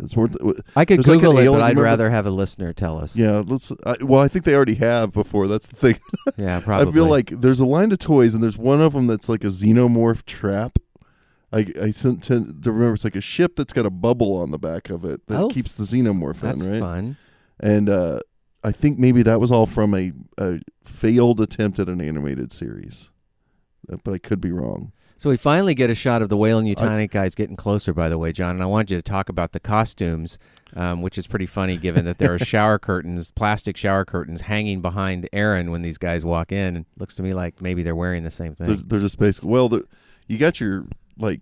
[0.00, 0.36] It's worth.
[0.74, 3.16] I could There's like Google it, but I'd remember- rather have a listener tell us.
[3.16, 3.70] Yeah, let's.
[3.84, 5.46] I, well, I think they already have before.
[5.48, 5.98] That's the thing.
[6.36, 6.88] Yeah, probably.
[6.90, 9.44] I feel like there's a line of toys, and there's one of them that's like
[9.44, 10.78] a xenomorph trap.
[11.52, 14.50] I I tend tend to remember it's like a ship that's got a bubble on
[14.50, 16.80] the back of it that Oh, keeps the xenomorph that's in, right?
[16.80, 17.16] fun.
[17.60, 18.20] And uh,
[18.64, 23.12] I think maybe that was all from a, a failed attempt at an animated series,
[23.92, 24.92] Uh, but I could be wrong.
[25.24, 27.94] So we finally get a shot of the Weyland-Yutani guys getting closer.
[27.94, 30.38] By the way, John, and I want you to talk about the costumes,
[30.76, 34.82] um, which is pretty funny given that there are shower curtains, plastic shower curtains, hanging
[34.82, 36.76] behind Aaron when these guys walk in.
[36.76, 38.84] It looks to me like maybe they're wearing the same They're, thing.
[38.86, 39.86] they're just basically well, the,
[40.28, 40.84] you got your
[41.16, 41.40] like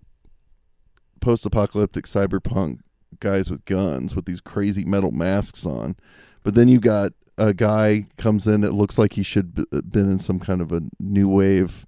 [1.19, 2.79] post-apocalyptic cyberpunk
[3.19, 5.97] guys with guns with these crazy metal masks on,
[6.43, 10.09] but then you got a guy comes in that looks like he should b- been
[10.09, 11.85] in some kind of a new wave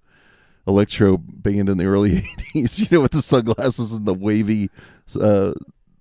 [0.67, 2.11] electro band in the early
[2.55, 4.69] 80s you know with the sunglasses and the wavy
[5.19, 5.53] uh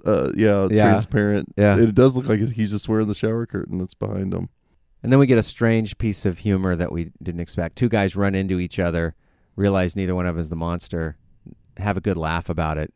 [0.07, 0.85] uh yeah, Yeah.
[0.85, 1.79] transparent Yeah.
[1.79, 4.49] it does look like he's just wearing the shower curtain that's behind him
[5.03, 7.77] And then we get a strange piece of humor that we didn't expect.
[7.77, 9.15] Two guys run into each other,
[9.55, 11.19] realize neither one of them is the monster,
[11.77, 12.91] have a good laugh about it,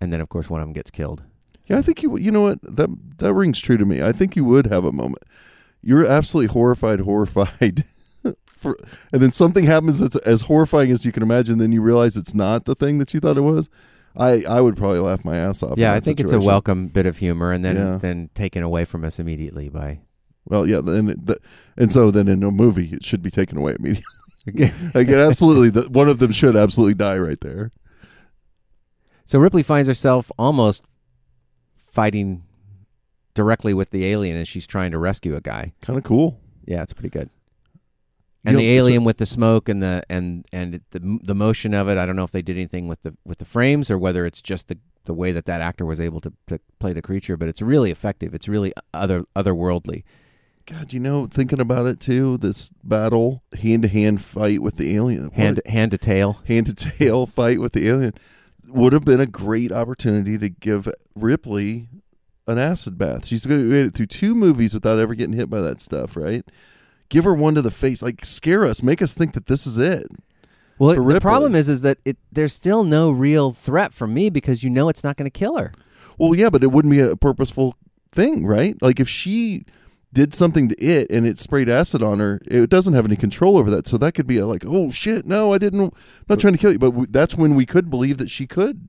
[0.00, 1.22] and then of course one of them gets killed.
[1.64, 2.16] Yeah, I think you.
[2.18, 2.58] You know what?
[2.62, 4.02] That that rings true to me.
[4.02, 5.24] I think you would have a moment.
[5.82, 7.84] You're absolutely horrified, horrified,
[8.56, 8.76] for,
[9.12, 11.58] and then something happens that's as horrifying as you can imagine.
[11.58, 13.68] Then you realize it's not the thing that you thought it was.
[14.16, 15.72] I I would probably laugh my ass off.
[15.72, 17.98] in yeah, I think it's a welcome bit of humor, and then Yeah.
[17.98, 20.00] then taken away from us immediately by.
[20.48, 21.38] Well, yeah, and the,
[21.76, 24.04] and so then in a movie it should be taken away immediately.
[24.94, 27.72] like it absolutely, the, one of them should absolutely die right there.
[29.24, 30.84] So Ripley finds herself almost
[31.76, 32.44] fighting
[33.34, 35.72] directly with the alien as she's trying to rescue a guy.
[35.82, 36.40] Kind of cool.
[36.64, 37.28] Yeah, it's pretty good.
[38.46, 41.88] And the so- alien with the smoke and the and and the the motion of
[41.88, 41.98] it.
[41.98, 44.40] I don't know if they did anything with the with the frames or whether it's
[44.42, 47.36] just the the way that that actor was able to, to play the creature.
[47.36, 48.34] But it's really effective.
[48.34, 50.02] It's really other otherworldly.
[50.66, 54.96] God, you know, thinking about it too, this battle, hand to hand fight with the
[54.96, 56.40] alien, what Hand hand to tail.
[56.46, 58.14] hand to tail fight with the alien
[58.68, 61.88] would have been a great opportunity to give Ripley
[62.48, 63.26] an acid bath.
[63.26, 66.44] She's going made it through two movies without ever getting hit by that stuff, right?
[67.08, 69.78] Give her one to the face, like scare us, make us think that this is
[69.78, 70.06] it.
[70.78, 74.28] Well, For the problem is is that it there's still no real threat from me
[74.28, 75.72] because you know it's not going to kill her.
[76.18, 77.76] Well, yeah, but it wouldn't be a purposeful
[78.12, 78.80] thing, right?
[78.82, 79.64] Like if she
[80.12, 83.58] did something to it and it sprayed acid on her, it doesn't have any control
[83.58, 83.86] over that.
[83.86, 85.80] So that could be a, like, oh shit, no, I didn't.
[85.80, 85.92] I'm
[86.28, 88.88] not trying to kill you, but w- that's when we could believe that she could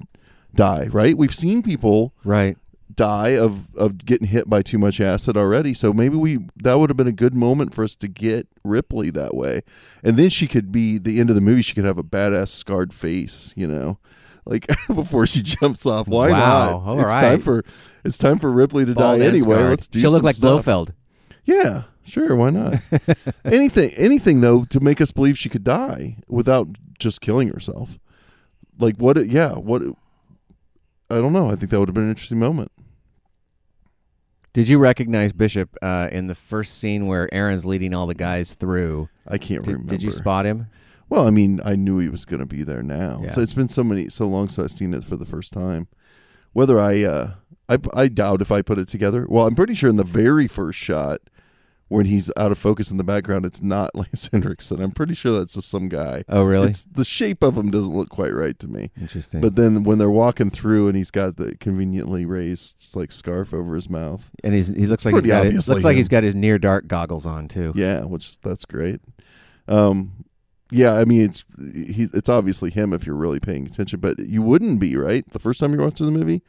[0.55, 1.17] die, right?
[1.17, 2.57] We've seen people Right.
[2.97, 5.73] Die of of getting hit by too much acid already.
[5.73, 9.09] So maybe we that would have been a good moment for us to get Ripley
[9.11, 9.61] that way,
[10.03, 11.61] and then she could be the end of the movie.
[11.61, 13.99] She could have a badass scarred face, you know,
[14.45, 16.09] like before she jumps off.
[16.09, 16.73] Why Wow, not?
[16.87, 17.21] all it's right.
[17.21, 17.63] time for
[18.03, 19.53] it's time for Ripley to Bald die anyway.
[19.55, 19.69] scarred.
[19.69, 19.99] Let's do.
[20.01, 20.65] She'll look like stuff.
[20.65, 20.93] Blofeld.
[21.45, 22.35] Yeah, sure.
[22.35, 22.75] Why not?
[23.45, 26.67] anything, anything though, to make us believe she could die without
[26.99, 27.99] just killing herself.
[28.79, 29.17] Like what?
[29.17, 29.81] it- Yeah, what?
[31.09, 31.49] I don't know.
[31.49, 32.69] I think that would have been an interesting moment.
[34.53, 38.53] Did you recognize Bishop uh, in the first scene where Aaron's leading all the guys
[38.53, 39.09] through?
[39.27, 39.89] I can't Did, remember.
[39.91, 40.67] did you spot him?
[41.09, 43.21] Well, I mean, I knew he was going to be there now.
[43.23, 43.29] Yeah.
[43.29, 45.87] So it's been so many, so long since I've seen it for the first time.
[46.53, 47.31] Whether I, uh,
[47.69, 49.25] I, I doubt if I put it together.
[49.29, 51.19] Well, I'm pretty sure in the very first shot,
[51.89, 54.81] when he's out of focus in the background, it's not Lance Henriksen.
[54.81, 56.23] I'm pretty sure that's just some guy.
[56.27, 56.67] Oh, really?
[56.69, 58.91] It's the shape of him doesn't look quite right to me.
[58.99, 59.41] Interesting.
[59.41, 63.75] But then when they're walking through and he's got the conveniently raised like scarf over
[63.75, 66.35] his mouth, and he's he looks like he's got obviously looks like he's got his
[66.35, 67.71] near dark goggles on too.
[67.75, 68.99] yeah, which that's great.
[69.67, 70.25] Um,
[70.71, 74.41] yeah, I mean it's he, it's obviously him if you're really paying attention, but you
[74.41, 76.41] wouldn't be right the first time you're watching the movie.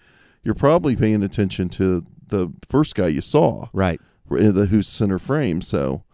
[0.43, 4.01] You're probably paying attention to the first guy you saw, Right.
[4.29, 5.61] The who's center frame.
[5.61, 6.05] So,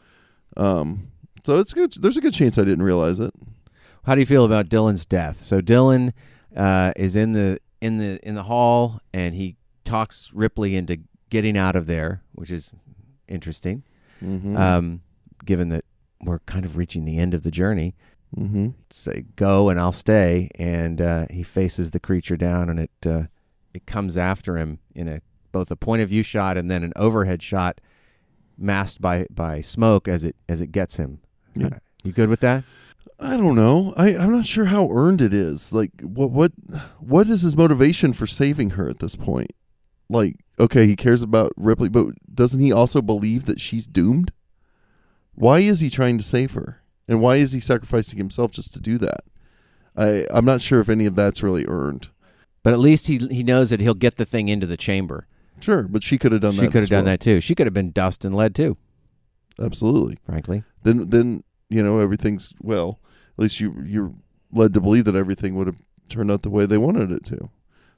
[0.56, 1.08] um,
[1.44, 1.92] so it's good.
[1.92, 3.34] There's a good chance I didn't realize it.
[4.04, 5.40] How do you feel about Dillon's death?
[5.40, 6.12] So Dylan
[6.56, 11.00] uh, is in the in the in the hall, and he talks Ripley into
[11.30, 12.70] getting out of there, which is
[13.28, 13.82] interesting.
[14.22, 14.56] Mm-hmm.
[14.56, 15.02] Um,
[15.44, 15.84] given that
[16.20, 17.94] we're kind of reaching the end of the journey,
[18.36, 18.68] mm-hmm.
[18.90, 23.24] say go and I'll stay, and uh, he faces the creature down, and it uh,
[23.72, 25.20] it comes after him in a
[25.52, 27.80] both a point of view shot and then an overhead shot,
[28.56, 31.20] masked by by smoke as it as it gets him.
[31.54, 31.66] Yeah.
[31.66, 32.64] Uh, you good with that?
[33.18, 33.94] I don't know.
[33.96, 35.72] I I'm not sure how earned it is.
[35.72, 36.52] Like what what
[36.98, 39.52] what is his motivation for saving her at this point?
[40.08, 44.32] Like okay, he cares about Ripley, but doesn't he also believe that she's doomed?
[45.34, 46.82] Why is he trying to save her?
[47.08, 49.24] And why is he sacrificing himself just to do that?
[49.96, 52.08] I I'm not sure if any of that's really earned.
[52.62, 55.26] But at least he he knows that he'll get the thing into the chamber.
[55.60, 56.60] Sure, but she could have done that.
[56.60, 56.72] she that.
[56.72, 57.12] could have as done well.
[57.12, 57.40] that too.
[57.40, 58.76] She could have been dust and lead too.
[59.60, 60.18] Absolutely.
[60.24, 62.98] Frankly, Then then you know everything's well.
[63.38, 64.12] At least you you're
[64.52, 67.50] led to believe that everything would have turned out the way they wanted it to.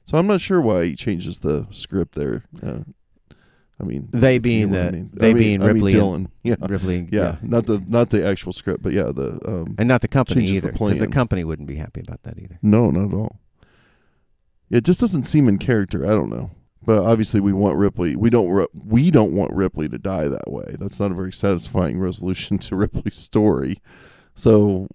[0.05, 2.43] So I'm not sure why he changes the script there.
[2.65, 2.79] Uh,
[3.79, 6.29] I mean, They being the- they being Ripley and- Dillon.
[6.43, 7.07] Yeah, Ripley.
[7.11, 10.41] yeah, not the not the actual script, but yeah, the um, and not the company
[10.41, 11.11] Changes the either, because the plan.
[11.11, 12.57] company wouldn't be happy about that either.
[12.61, 13.39] no, not at all.
[14.69, 16.05] It just doesn't seem in character.
[16.05, 16.51] I don't know,
[16.83, 18.15] but obviously we want Ripley.
[18.15, 18.69] We don't.
[18.73, 20.75] We don't want Ripley to die that way.
[20.79, 23.81] That's not a very satisfying resolution to Ripley's story.
[24.35, 24.87] So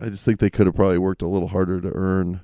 [0.00, 2.40] I just think they could have probably worked a little harder to earn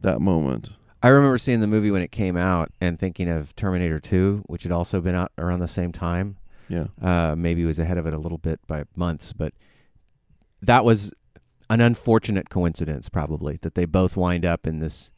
[0.00, 0.70] that moment.
[1.02, 4.64] I remember seeing the movie when it came out and thinking of Terminator 2, which
[4.64, 6.38] had also been out around the same time.
[6.68, 6.86] Yeah.
[7.00, 9.54] Uh, maybe it was ahead of it a little bit by months, but
[10.60, 11.12] that was
[11.70, 15.12] an unfortunate coincidence, probably, that they both wind up in this,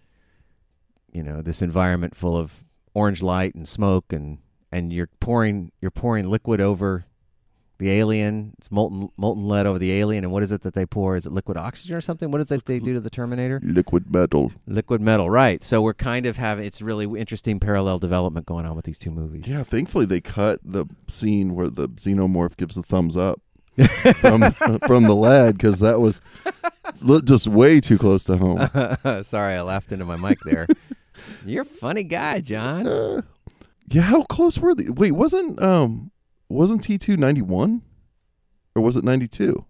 [1.12, 4.38] you know, this environment full of orange light and smoke, and
[4.72, 7.06] and you're pouring you're pouring liquid over
[7.80, 8.52] the alien.
[8.58, 11.16] It's molten molten lead over the alien, and what is it that they pour?
[11.16, 12.30] Is it liquid oxygen or something?
[12.30, 13.60] What is it they do to the Terminator?
[13.64, 14.52] Liquid metal.
[14.66, 15.62] Liquid metal, right?
[15.64, 19.10] So we're kind of having it's really interesting parallel development going on with these two
[19.10, 19.48] movies.
[19.48, 23.40] Yeah, thankfully they cut the scene where the xenomorph gives the thumbs up
[24.16, 24.50] from
[24.86, 26.20] from the lad because that was
[27.24, 29.22] just way too close to home.
[29.24, 30.66] Sorry, I laughed into my mic there.
[31.46, 32.86] You're a funny guy, John.
[32.86, 33.22] Uh,
[33.88, 34.88] yeah, how close were they?
[34.90, 36.10] Wait, wasn't um
[36.48, 37.82] wasn't T two ninety one,
[38.74, 39.64] or was it ninety two?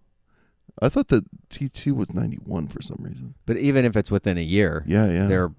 [0.83, 3.35] I thought that T two was ninety one for some reason.
[3.47, 5.27] But even if it's within a year, Yeah, yeah.
[5.27, 5.51] there.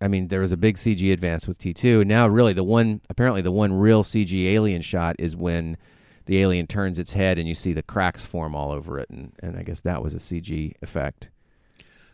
[0.00, 2.04] I mean, there was a big CG advance with T2.
[2.04, 5.78] Now, really, the one apparently the one real CG alien shot is when
[6.26, 9.32] the alien turns its head and you see the cracks form all over it, and,
[9.42, 11.30] and I guess that was a CG effect.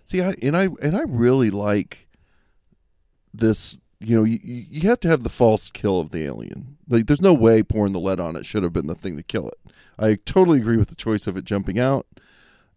[0.05, 2.07] See, I and I and I really like
[3.33, 3.81] this.
[4.03, 6.79] You know, you, you have to have the false kill of the alien.
[6.89, 9.23] Like, there's no way pouring the lead on it should have been the thing to
[9.23, 9.59] kill it.
[9.99, 12.07] I totally agree with the choice of it jumping out,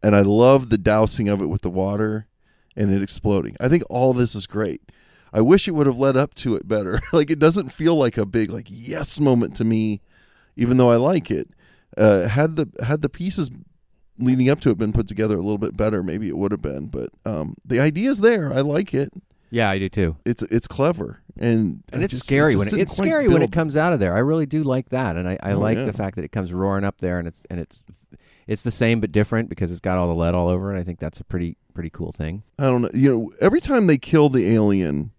[0.01, 2.27] and I love the dousing of it with the water
[2.75, 3.55] and it exploding.
[3.61, 4.81] I think all this is great.
[5.31, 6.99] I wish it would have led up to it better.
[7.13, 10.01] like, it doesn't feel like a big like yes moment to me,
[10.57, 11.49] even though I like it.
[11.95, 13.51] Uh, had the had the pieces
[14.17, 16.61] leading up to it been put together a little bit better, maybe it would have
[16.61, 16.87] been.
[16.87, 18.51] But um, the is there.
[18.53, 19.11] I like it.
[19.53, 20.15] Yeah, I do too.
[20.25, 23.43] It's it's clever and and I it's just- scary just when it, it's scary when
[23.43, 24.15] it comes out of there.
[24.15, 25.85] I really do like that, and I, I Oh, like yeah.
[25.85, 27.83] the fact that it comes roaring up there, and it's and it's
[28.47, 30.79] it's the same but different because it's got all the lead all over it.
[30.79, 32.41] I think that's a pretty pretty cool thing.
[32.57, 32.89] I don't know.
[32.95, 35.11] You know, every time they kill the alien,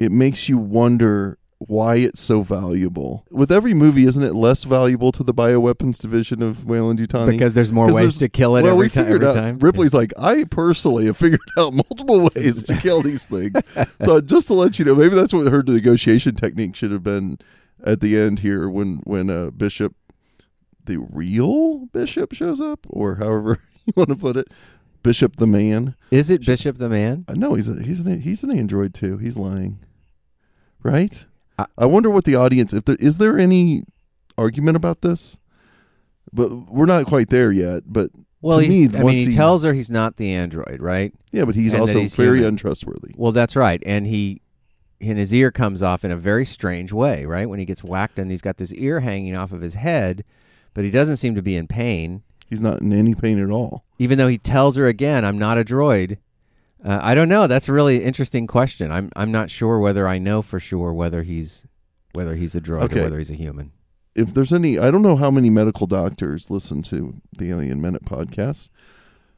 [0.00, 3.24] it makes you wonder why it's so valuable.
[3.30, 7.30] With every movie, isn't it less valuable to the bioweapons division of Weyland-Yutani?
[7.30, 9.58] Because there's more ways to kill it well, every, we ti- figured every out, time.
[9.58, 13.52] Ripley's like, I personally have figured out multiple ways to kill these things.
[14.02, 17.38] so just to let you know, maybe that's what her negotiation technique should have been
[17.84, 19.94] at the end here when when uh, Bishop,
[20.84, 24.48] the real Bishop, shows up, or however you want to put it,
[25.02, 25.94] Bishop the man.
[26.10, 27.24] Is it Bishop the Man?
[27.28, 29.18] Uh, No, he's a, he's an he's an android too.
[29.18, 29.78] He's lying,
[30.82, 31.26] right?
[31.58, 33.84] I- I wonder what the audience if there is there any
[34.38, 35.38] argument about this,
[36.32, 37.84] but we're not quite there yet.
[37.86, 38.10] But
[38.42, 41.12] Well, to me, I once mean, he he- tells her he's not the android, right?
[41.32, 42.50] yeah, but he's And also he's very human.
[42.50, 43.14] untrustworthy.
[43.16, 44.42] Well, that's right, and he
[45.00, 47.48] and his ear comes off in a very strange way, right?
[47.48, 50.24] When he gets whacked, and he's got this ear hanging off of his head,
[50.72, 52.22] but he doesn't seem to be in pain.
[52.48, 53.84] He's not in any pain at all.
[53.98, 56.18] even though he tells her again, "I'm not a droid."
[56.84, 57.46] Uh, I don't know.
[57.46, 58.90] That's a really interesting question.
[58.92, 61.66] I'm I'm not sure whether I know for sure whether he's
[62.12, 63.00] whether he's a drug Okay.
[63.00, 63.72] or whether he's a human.
[64.14, 68.06] If there's any, I don't know how many medical doctors listen to the Alien Minute
[68.06, 68.70] podcast,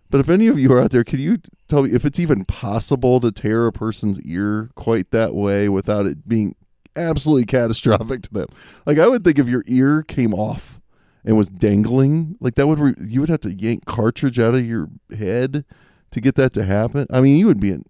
[0.09, 2.45] but if any of you are out there, can you tell me if it's even
[2.45, 6.55] possible to tear a person's ear quite that way without it being
[6.95, 8.47] absolutely catastrophic to them?
[8.87, 10.81] Like I would think if your ear came off
[11.25, 14.65] and was dangling, like that would re- you would have to yank cartridge out of
[14.65, 15.65] your head
[16.11, 17.07] to get that to happen.
[17.11, 17.85] I mean, you would be in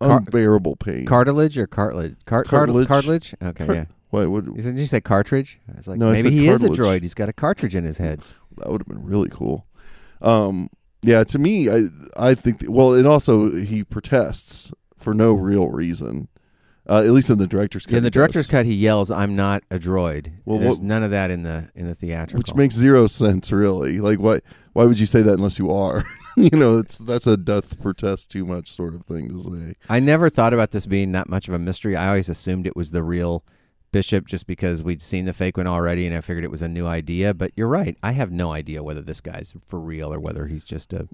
[0.00, 1.04] unbearable pain.
[1.06, 2.16] Cartilage or cartilage?
[2.24, 2.88] Car- Cartilage.
[2.88, 3.34] Cartilage.
[3.42, 3.84] Okay, Car- yeah.
[4.10, 5.60] Why would You said- Did you say cartridge?
[5.72, 7.02] I was like, No, maybe he is a droid.
[7.02, 8.20] He's got a cartridge in his head.
[8.56, 9.66] that would have been really cool.
[10.22, 10.70] Um,
[11.02, 11.84] yeah, to me, I
[12.16, 16.28] I think well, and also he protests for no real reason.
[16.90, 17.98] Uh, at least in the director's cut.
[17.98, 18.50] in the director's does.
[18.50, 21.70] cut, he yells, "I'm not a droid." Well, There's what- none of that in the
[21.76, 22.38] in the theatrical.
[22.38, 24.00] which makes zero sense, really.
[24.00, 24.40] Like, why?
[24.72, 26.04] Why would you say that unless you are?
[26.52, 29.74] you know, it's that's a death protest too much sort of thing to say.
[29.88, 31.96] I never thought about this being that much of a mystery.
[31.96, 33.44] I always assumed it was the real
[33.90, 36.68] bishop just because we'd seen the fake one already and I figured it was a
[36.68, 37.34] new idea.
[37.34, 37.96] But you're right.
[38.02, 41.08] I have no idea whether this guy's for real or whether he's just a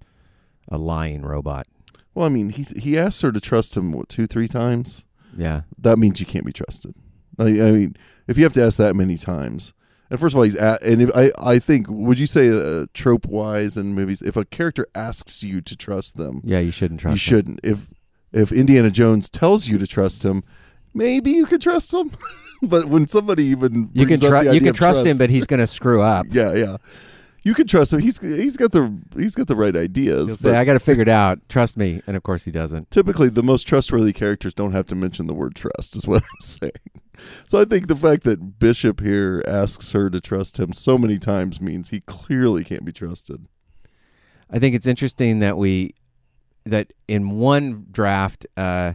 [0.68, 1.66] a lying robot.
[2.14, 5.06] Well, I mean, he he asked her to trust him what two, three times.
[5.36, 5.62] Yeah.
[5.78, 6.94] That means you can't be trusted.
[7.38, 7.96] I, I mean,
[8.28, 9.72] if you have to ask that many times,
[10.14, 12.86] and first of all, he's at, and if, I I think would you say uh,
[12.94, 17.00] trope wise in movies, if a character asks you to trust them, Yeah, you shouldn't
[17.00, 17.58] trust you shouldn't.
[17.64, 17.90] If
[18.32, 20.44] if Indiana Jones tells you to trust him,
[20.94, 22.12] maybe you could trust him.
[22.62, 25.46] but when somebody even You can trust the you can of trust him, but he's
[25.46, 26.26] going to screw up.
[26.30, 26.76] yeah, yeah.
[27.42, 27.98] You can trust him.
[27.98, 30.40] He's he's got the he's got the right He'll ideas.
[30.40, 31.40] say, "I got to figure it out.
[31.48, 32.90] Trust me." And of course, he doesn't.
[32.90, 35.94] typically, the most trustworthy characters don't have to mention the word trust.
[35.94, 36.72] Is what I'm saying.
[37.46, 41.18] So I think the fact that Bishop here asks her to trust him so many
[41.18, 43.46] times means he clearly can't be trusted.
[44.50, 45.94] I think it's interesting that we
[46.64, 48.94] that in one draft, uh,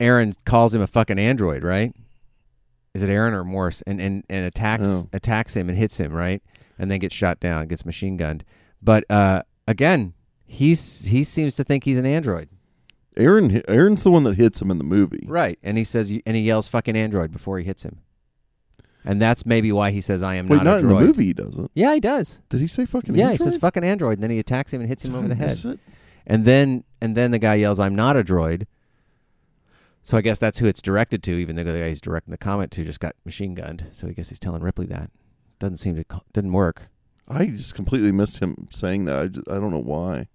[0.00, 1.92] Aaron calls him a fucking android, right?
[2.94, 3.82] Is it Aaron or Morse?
[3.82, 5.08] And and, and attacks Oh.
[5.12, 6.42] attacks him and hits him, right?
[6.78, 8.44] And then gets shot down, gets machine gunned.
[8.82, 10.14] But uh, again,
[10.46, 12.48] he's he seems to think he's an android,
[13.18, 15.24] Aaron Aaron's the one that hits him in the movie.
[15.26, 15.58] right?
[15.62, 17.98] And he says and he yells "fucking android" before he hits him.
[19.04, 20.94] And that's maybe why he says, "I am not." Wait, not, not, a in the
[20.94, 21.24] droid." movie.
[21.26, 21.70] He doesn't.
[21.74, 22.40] Yeah, he does.
[22.48, 23.10] Did he say fucking?
[23.10, 23.18] Android?
[23.26, 25.26] Yeah, he says "fucking android," and then he attacks him and hits him Did over
[25.26, 25.64] I the head.
[25.64, 25.80] it?
[26.26, 28.66] And then and then the guy yells, "I'm not a droid."
[30.02, 31.32] So I guess that's who it's directed to.
[31.32, 34.12] Even though the guy he's directing the comment to just got machine gunned, so I
[34.12, 35.10] guess he's telling Ripley that.
[35.58, 36.88] Doesn't seem to didn't work.
[37.26, 39.18] I just completely missed him saying that.
[39.18, 40.28] I, just, I don't know why.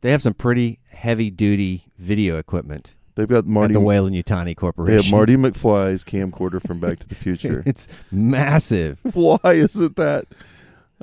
[0.00, 3.72] They have some pretty heavy duty video equipment They've got Marty.
[3.72, 4.96] at the Weyland-Yutani Corporation.
[4.96, 7.64] They have Marty McFly's camcorder from Back to the Future.
[7.66, 9.00] it's massive.
[9.12, 10.26] why is it that?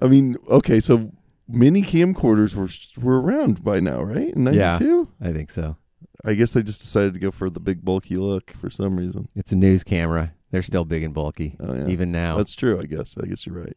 [0.01, 1.11] I mean, okay, so
[1.49, 2.69] mini camcorders were
[3.03, 4.33] were around by now, right?
[4.33, 4.77] In Yeah.
[4.79, 5.09] '92.
[5.21, 5.75] I think so.
[6.23, 9.27] I guess they just decided to go for the big bulky look for some reason.
[9.35, 10.33] It's a news camera.
[10.51, 12.37] They're still big and bulky, Oh yeah, even now.
[12.37, 12.79] that's true.
[12.79, 13.17] I guess.
[13.21, 13.75] I guess you're right.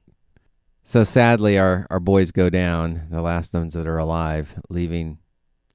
[0.84, 5.18] So sadly, our, our boys go down, the last ones that are alive, leaving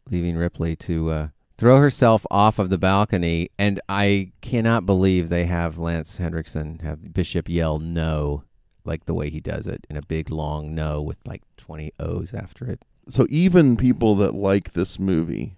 [0.09, 3.49] leaving Ripley to uh, throw herself off of the balcony.
[3.57, 8.43] And I cannot believe they have Lance Henriksen have Bishop yell no,
[8.85, 12.33] like the way he does it in a big long no with like twenty O's
[12.33, 12.83] after it.
[13.09, 15.57] So even people that like this movie,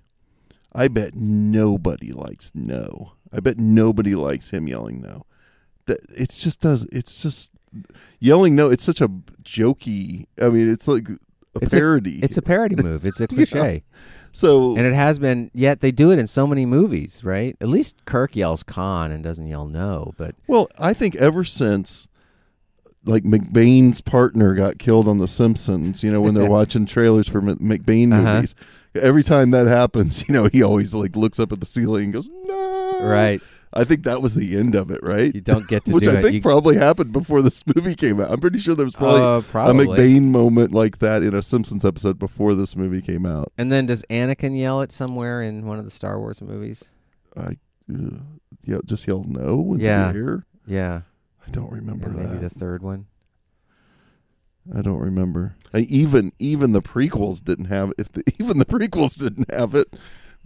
[0.74, 3.14] I bet nobody likes no.
[3.32, 5.26] I bet nobody likes him yelling no.
[5.86, 6.86] That it's just does.
[6.92, 7.52] It's just
[8.20, 8.70] yelling no.
[8.72, 9.08] It's such a
[9.44, 10.26] jokey.
[10.42, 11.18] I mean, it's like a
[11.62, 12.20] It's a- parody.
[12.24, 13.06] It's a parody move.
[13.06, 13.84] It's a cliche,
[14.36, 15.50] so and it has been.
[15.54, 17.56] Yet they do it in so many movies, right?
[17.62, 22.08] At least Kirk yells "Khan" and doesn't yell "no," but Well, I think ever since
[23.06, 27.40] like McBain's partner got killed on The Simpsons, you know, when they're watching trailers for
[27.42, 28.36] McBain Uh-huh.
[28.36, 28.56] movies,
[28.96, 32.14] every time that happens, you know, he always like looks up at the ceiling and
[32.14, 33.42] goes, "No!" right,
[33.76, 35.34] I think that was the end of it, right?
[35.36, 36.22] you don't get to Which I it.
[36.22, 38.32] think You- probably happened before this movie came out.
[38.32, 39.86] I'm pretty sure there was probably, Uh, a probably.
[39.88, 43.52] McBain moment like that in a Simpsons episode before this movie came out.
[43.58, 46.86] And then does Anakin yell it somewhere in one of the Star Wars movies?
[47.38, 47.58] I
[47.94, 48.18] uh,
[48.64, 50.12] yeah, just yelled no Yeah.
[50.66, 51.02] Yeah,
[51.46, 52.42] I don't remember and maybe that.
[52.42, 53.06] the third one.
[54.76, 55.56] I don't remember.
[55.74, 59.94] I, even even the prequels didn't have if the, even the prequels didn't have it.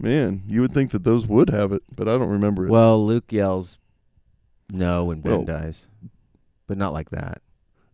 [0.00, 2.70] Man, you would think that those would have it, but I don't remember it.
[2.70, 3.78] Well, Luke yells
[4.72, 5.86] no when Ben Well- dies,
[6.66, 7.42] but not like that.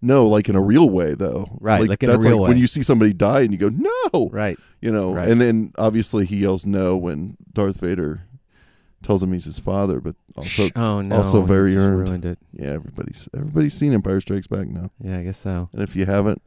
[0.03, 1.47] no, like in a real way though.
[1.61, 2.61] Right, like in a that's real like when way.
[2.61, 4.57] you see somebody die and you go no, Right.
[4.81, 5.29] you know, Right.
[5.29, 8.21] and then obviously he yells no when Darth Vader
[9.03, 11.17] tells him he's his father, but also oh no.
[11.17, 12.09] also you very just earned.
[12.09, 12.39] Ruined it.
[12.53, 15.71] yeah, everybody's everybody's seen Empire Strikes Back now, Yeah, I guess so.
[15.73, 16.41] and if you haven't,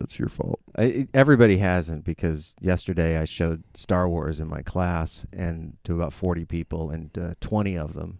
[0.00, 0.60] that's your fault.
[0.76, 6.12] I, everybody hasn't because yesterday I showed Star Wars in my class and to about
[6.12, 8.18] forty people, and uh, twenty of them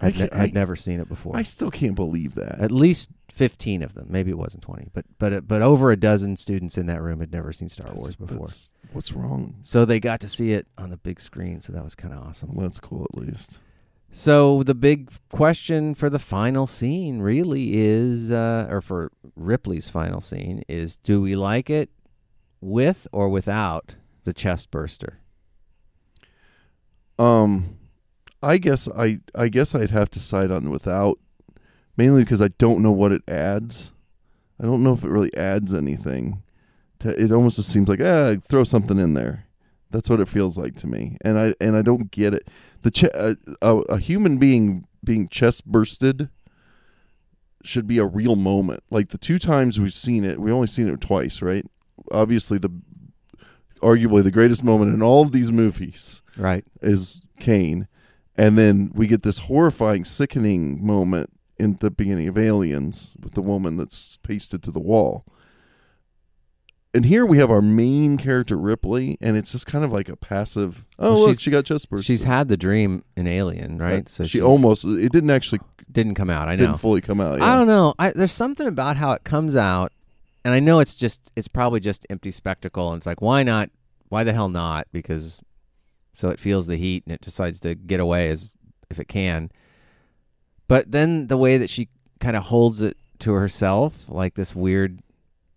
[0.00, 1.36] had, ne- had I- never seen it before.
[1.36, 2.60] I still can't believe that.
[2.60, 4.08] At least fifteen of them.
[4.10, 7.32] Maybe it wasn't twenty, but but but over a dozen students in that room had
[7.32, 8.48] never seen Star That's- Wars before.
[8.92, 9.54] what's wrong?
[9.62, 12.22] So they got to see it on the big screen, so that was kind of
[12.26, 12.54] awesome.
[12.54, 13.60] Well, that's cool at least.
[14.14, 20.20] So the big question for the final scene really is, uh, or for Ripley's final
[20.20, 21.88] scene is, do we like it
[22.60, 25.18] with or without the chest burster?
[27.18, 27.78] Um,
[28.42, 31.18] I guess I I guess I'd have to side on without,
[31.96, 33.92] mainly because I don't know what it adds.
[34.60, 36.42] I don't know if it really adds anything.
[36.98, 39.46] To, it almost just seems like ah, throw something in there.
[39.90, 42.48] That's what it feels like to me, and I and I don't get it.
[42.82, 46.28] The ch- uh, a, a human being being chest bursted
[47.64, 48.82] should be a real moment.
[48.90, 51.64] Like the two times we've seen it, we only seen it twice, right?
[52.10, 52.70] Obviously, the
[53.80, 56.64] arguably the greatest moment in all of these movies Right.
[56.80, 57.88] is Kane,
[58.36, 63.42] and then we get this horrifying, sickening moment in the beginning of Aliens with the
[63.42, 65.24] woman that's pasted to the wall.
[66.94, 70.16] And here we have our main character Ripley, and it's just kind of like a
[70.16, 70.84] passive.
[70.98, 72.04] Oh, Well, look, she got chest burst.
[72.04, 74.06] She's had the dream in Alien, right?
[74.08, 74.84] So she almost.
[74.84, 76.48] It didn't actually didn't come out.
[76.48, 76.66] I know.
[76.66, 77.38] didn't fully come out.
[77.38, 77.50] Yeah.
[77.50, 77.94] I don't know.
[77.98, 79.92] I, there's something about how it comes out,
[80.44, 82.90] and I know it's just it's probably just empty spectacle.
[82.92, 83.70] And it's like, why not?
[84.10, 84.86] Why the hell not?
[84.92, 85.40] Because
[86.12, 88.52] so it feels the heat and it decides to get away as
[88.90, 89.50] if it can.
[90.68, 91.88] But then the way that she
[92.20, 95.00] kind of holds it to herself, like this weird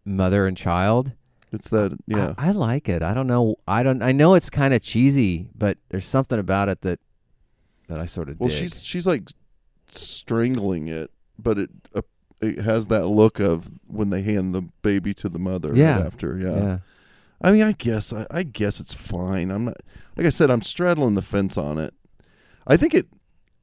[0.05, 1.13] mother and child.
[1.55, 1.97] It's that.
[2.07, 2.33] Yeah.
[2.37, 3.01] I, I like it.
[3.01, 3.55] I don't know.
[3.67, 4.01] I don't.
[4.03, 6.99] I know it's kind of cheesy, but there's something about it that
[7.87, 8.57] that I sort of well, dig.
[8.59, 9.29] she's she's like
[9.91, 12.01] strangling it, but it uh,
[12.41, 15.97] it has that look of when they hand the baby to the mother Yeah.
[15.97, 16.37] right after.
[16.37, 16.55] Yeah.
[16.57, 16.77] yeah.
[17.41, 19.51] I mean, I guess I, I guess it's fine.
[19.51, 19.77] I'm not
[20.15, 20.49] like I said.
[20.49, 21.93] I'm straddling the fence on it.
[22.67, 23.07] I think it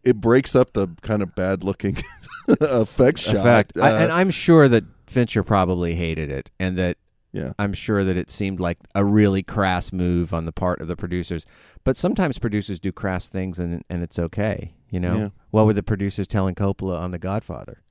[0.04, 1.96] it breaks up the kind of bad looking
[2.48, 3.36] effects shot.
[3.36, 3.72] effect.
[3.78, 6.96] I, Uh, and I'm sure that Fincher probably hated it, and that
[7.32, 10.88] yeah, I'm sure that it seemed like a really crass move on the part of
[10.88, 11.46] the producers.
[11.84, 14.74] But sometimes producers do crass things, and and it's okay.
[14.90, 15.28] You know, Yeah.
[15.50, 17.82] what were the producers telling Coppola on The Godfather?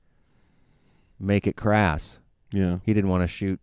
[1.18, 2.20] Make it crass.
[2.52, 2.78] yeah.
[2.84, 3.60] He didn't want to shoot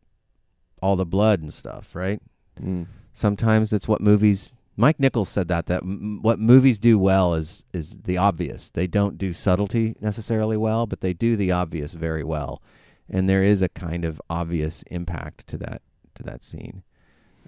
[0.81, 2.21] all the blood and stuff, right?
[2.59, 2.87] Mm.
[3.11, 4.55] Sometimes it's what movies.
[4.77, 8.69] Mike Nichols said that that m- what movies do well is is the obvious.
[8.69, 12.61] They don't do subtlety necessarily well, but they do the obvious very well.
[13.09, 15.81] And there is a kind of obvious impact to that
[16.15, 16.83] to that scene.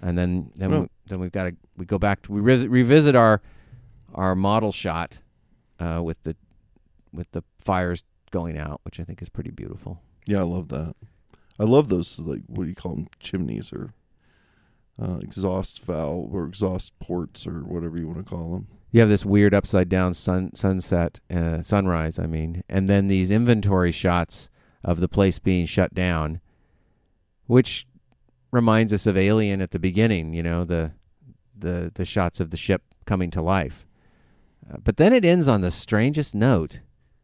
[0.00, 2.66] And then then Well- we, then we've got to we go back to we re-
[2.66, 3.40] revisit our
[4.14, 5.20] our model shot
[5.78, 6.36] uh, with the
[7.12, 10.00] with the fires going out, which I think is pretty beautiful.
[10.26, 10.94] Yeah, I love that.
[11.58, 13.08] I love those like what do you call them?
[13.20, 13.92] Chimneys or
[15.00, 18.66] uh, exhaust valve or exhaust ports or whatever you want to call them.
[18.90, 23.30] you have this weird upside down sun sunset uh, sunrise i mean and then these
[23.30, 24.50] inventory shots
[24.84, 26.40] of the place being shut down
[27.46, 27.86] which
[28.50, 30.92] reminds us of alien at the beginning you know the
[31.56, 33.86] the the shots of the ship coming to life
[34.70, 36.80] uh, but then it ends on the strangest note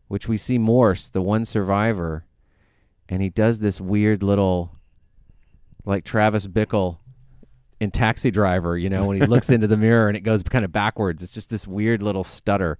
[0.09, 2.24] which we see morse the one survivor
[3.09, 4.72] and he does this weird little
[5.84, 6.98] like travis bickle
[7.80, 10.64] in Taxi Driver, you know, when he looks into the mirror and it goes kind
[10.64, 11.22] of backwards.
[11.22, 12.78] It's just this weird little stutter.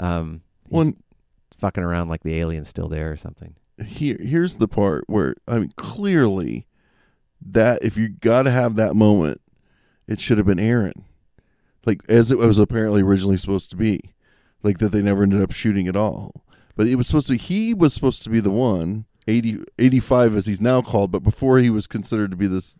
[0.00, 0.96] Um, he's One-
[1.58, 3.54] fucking around like the alien's still there or something.
[3.84, 6.66] Here, here's the part where I mean, clearly,
[7.40, 9.40] that if you got to have that moment,
[10.06, 11.04] it should have been Aaron,
[11.84, 14.14] like as it was apparently originally supposed to be,
[14.62, 16.44] like that they never ended up shooting at all.
[16.76, 20.36] But it was supposed to be he was supposed to be the one 80, 85
[20.36, 22.78] as he's now called, but before he was considered to be this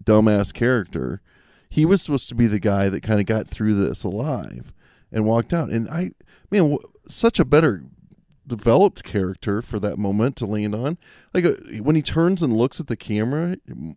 [0.00, 1.20] dumbass character,
[1.68, 4.72] he was supposed to be the guy that kind of got through this alive
[5.10, 5.70] and walked out.
[5.70, 6.12] And I,
[6.50, 6.78] man,
[7.08, 7.84] such a better
[8.56, 10.98] developed character for that moment to land on.
[11.34, 13.56] Like uh, when he turns and looks at the camera,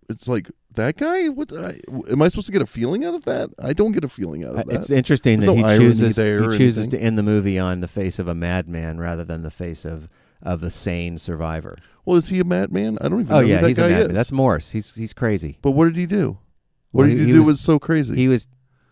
[0.09, 1.27] it's like that guy.
[1.27, 1.73] What I,
[2.11, 3.49] am I supposed to get a feeling out of that?
[3.59, 4.75] I don't get a feeling out Uh, of that.
[4.75, 6.23] It's interesting There's that no he chooses he
[6.57, 6.99] chooses anything.
[6.99, 10.07] to end the movie on the face of a madman rather than the face of
[10.41, 11.77] of the sane survivor.
[12.05, 12.97] well, is he a madman?
[13.01, 14.13] I don't even Oh know yeah, he's a madman.
[14.13, 14.71] That's Morse.
[14.71, 15.57] He's he's crazy.
[15.61, 16.37] but what did he do?
[16.91, 18.15] What Well, did he- he, he do was- was so crazy?
[18.15, 18.47] He was.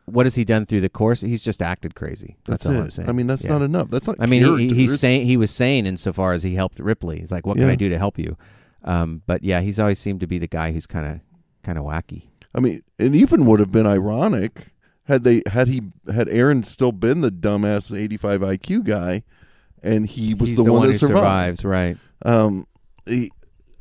[0.05, 1.21] What has he done through the course?
[1.21, 2.35] He's just acted crazy.
[2.45, 2.85] That's, That's, all it.
[2.85, 3.09] I'm saying.
[3.09, 3.51] I mean, that's Yeah.
[3.51, 3.89] not enough.
[3.89, 4.17] That's not.
[4.19, 4.63] I mean, he, character.
[4.75, 5.25] he, he's sane.
[5.25, 7.19] He was sane insofar as he helped Ripley.
[7.19, 8.37] He's like, "What can I do to help you?"
[8.83, 11.19] Um, but yeah, he's always seemed to be the guy who's kind of
[11.63, 12.23] kind of wacky.
[12.53, 14.73] I mean, it even would have been ironic
[15.05, 15.81] had they had he
[16.13, 19.23] had Aaron still been the dumbass 85 IQ guy,
[19.81, 21.59] and he was he's the, one, who that survived.
[21.59, 21.97] survives, right?
[22.25, 22.67] Um,
[23.05, 23.31] he,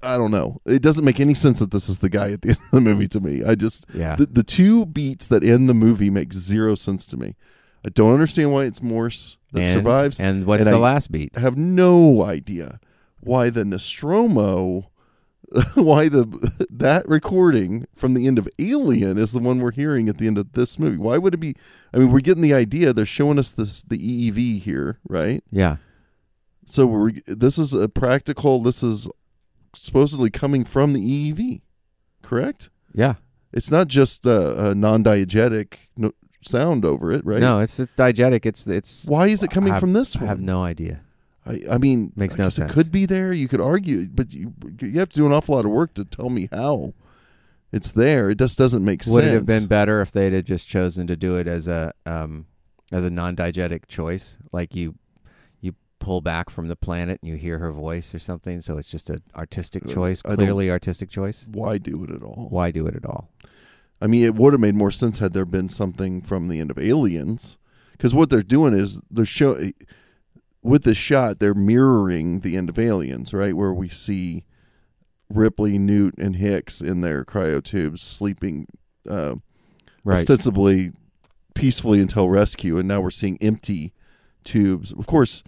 [0.03, 0.61] I don't know.
[0.67, 2.81] It doesn't make any sense that this is the guy at the end of the
[2.81, 3.45] movie to me.
[3.45, 4.17] I just Yeah.
[4.17, 7.37] the the two beats that end the movie make zero sense to me.
[7.85, 10.21] I don't understand why it's Morse that and, survives.
[10.21, 11.37] And what's and the I- last beat?
[11.37, 12.79] I have no idea
[13.21, 14.91] why the Nostromo,
[15.75, 16.27] why the
[16.71, 20.39] that recording from the end of Alien is the one we're hearing at the end
[20.39, 20.97] of this movie.
[20.97, 21.55] Why would it be?
[21.95, 22.93] I mean, we're getting the idea.
[22.93, 25.43] They're showing us this the EEV here, right?
[25.51, 25.77] Yeah.
[26.65, 28.61] So we're this is a practical.
[28.63, 29.09] This is
[29.75, 31.63] supposedly coming from the EEV,
[32.23, 32.71] correct?
[32.95, 33.15] Yeah.
[33.53, 36.13] It's not just a, a non-diegetic no,
[36.43, 37.41] sound over it, right?
[37.41, 38.47] No, it's it's diegetic.
[38.47, 39.05] It's it's.
[39.07, 40.25] Why is it coming I have- from this one?
[40.25, 41.01] I have no idea.
[41.45, 42.71] I, I mean, Makes I no guess sense.
[42.71, 43.33] It could be there.
[43.33, 46.05] You could argue, but you you have to do an awful lot of work to
[46.05, 46.95] tell me how
[47.73, 48.31] it's there.
[48.31, 49.15] It just doesn't make sense.
[49.17, 51.93] Would it have been better if they'd have just chosen to do it as a
[52.07, 52.47] um
[52.93, 54.95] as a non-diegetic choice, like you
[56.03, 58.61] pull back from the planet and you hear her voice or something.
[58.61, 61.47] So it's just an artistic choice, I clearly artistic choice.
[61.51, 62.49] Why do it at all?
[62.51, 63.31] Why do it at all?
[64.01, 66.73] I mean, it would have made more sense had there been something from the end
[66.73, 67.57] of Aliens,
[67.93, 69.71] because what they're doing is they're show
[70.61, 74.45] with this shot they're mirroring the end of Aliens, right, where we see
[75.31, 78.67] Ripley, Newt, and Hicks in their cryotubes sleeping
[79.09, 79.37] uh,
[80.05, 80.19] Right.
[80.19, 80.91] ostensibly
[81.55, 83.93] peacefully until rescue, and now we're seeing empty
[84.43, 84.93] tubes.
[84.93, 85.45] Of course,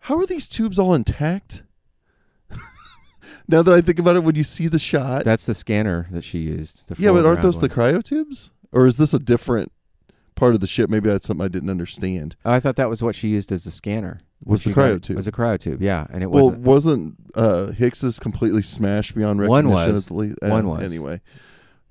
[0.00, 1.62] how are these tubes all intact?
[3.48, 6.24] now that I think about it, when you see the shot, That's the scanner that
[6.24, 6.86] she used.
[6.88, 8.50] The yeah, but aren't those the ground cryotubes?
[8.72, 9.72] Or is this a different
[10.34, 10.88] part of the ship?
[10.88, 12.36] Maybe that's something I didn't understand.
[12.44, 14.18] I thought that was what she used as the scanner.
[14.44, 15.16] Was the She got- cryotube.
[15.16, 16.62] Was a cryotube, yeah, and it well, wasn't.
[16.64, 19.68] wasn't uh, Hicks's completely smashed beyond recognition?
[19.68, 20.04] One was.
[20.04, 20.82] At the le- One was.
[20.82, 21.20] Anyway,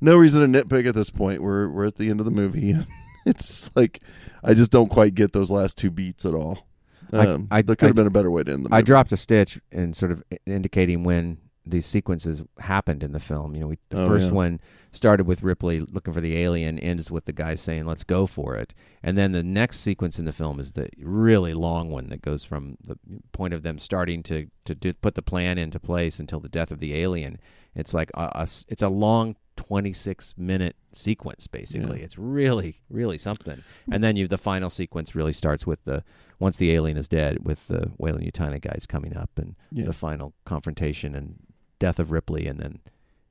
[0.01, 1.43] no reason to nitpick at this point.
[1.43, 2.75] We're we're at the end of the movie.
[3.25, 4.01] it's like
[4.43, 6.65] I just don't quite get those last two beats at all.
[7.13, 8.77] I- Um, I- there could have been a better way to end the movie.
[8.77, 13.53] I dropped a stitch in sort of indicating when these sequences happened in the film.
[13.53, 14.33] You know, we, the Oh, first yeah.
[14.33, 14.59] one
[14.91, 18.55] started with Ripley looking for the alien, ends with the guy saying, "Let's go for
[18.55, 22.21] it," and then the next sequence in the film is the really long one that
[22.23, 22.97] goes from the
[23.33, 26.71] point of them starting to to do, put the plan into place until the death
[26.71, 27.37] of the alien.
[27.75, 29.35] It's like a, a it's a long.
[29.55, 32.05] 26 minute sequence basically Yeah.
[32.05, 36.01] it's really really something and then you the final sequence really starts with the
[36.39, 39.85] once the alien is dead with the Weyland-Yutani guys coming up and Yeah.
[39.85, 41.35] the final confrontation and
[41.79, 42.79] death of Ripley and then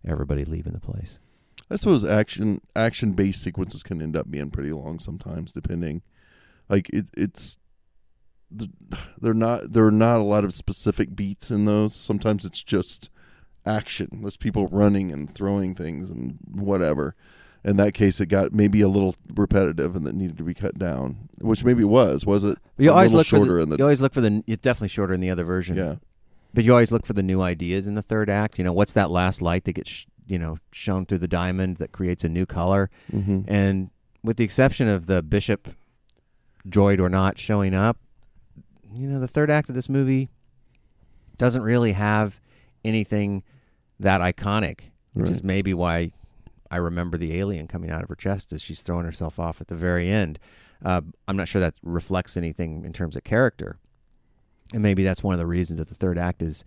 [0.06, 1.18] everybody leaving the place.
[1.70, 6.02] I suppose action action based sequences can end up being pretty long sometimes, depending.
[6.68, 7.58] Like it, it's
[8.56, 8.70] th-
[9.20, 11.94] they're not there are not a lot of specific beats in those.
[11.94, 13.10] Sometimes it's just
[13.66, 14.20] action.
[14.22, 17.14] There's people running and throwing things and whatever.
[17.64, 20.78] In that case, it got maybe a little repetitive and that needed to be cut
[20.78, 22.24] down, which maybe it was.
[22.24, 24.14] Was it You a always little look shorter for the, in the you always look
[24.14, 25.76] for the it's definitely shorter in the other version.
[25.76, 25.96] yeah
[26.54, 28.58] But you always look for the new ideas in the third act.
[28.58, 31.76] You know, what's that last light that gets sh- you know shown through the diamond
[31.78, 32.90] that creates a new color?
[33.10, 33.90] hmm And
[34.22, 35.68] with the exception of the bishop,
[36.66, 37.98] droid or not, showing up,
[38.94, 40.28] you know, the third act of this movie
[41.38, 42.40] doesn't really have
[42.84, 43.42] anything
[44.00, 45.30] that iconic, which Right.
[45.30, 46.10] is maybe why
[46.70, 49.68] I remember the alien coming out of her chest as she's throwing herself off at
[49.68, 50.38] the very end.
[50.84, 53.78] Uh, I'm not sure that reflects anything in terms of character.
[54.72, 56.64] And maybe that's one of the reasons that the third act is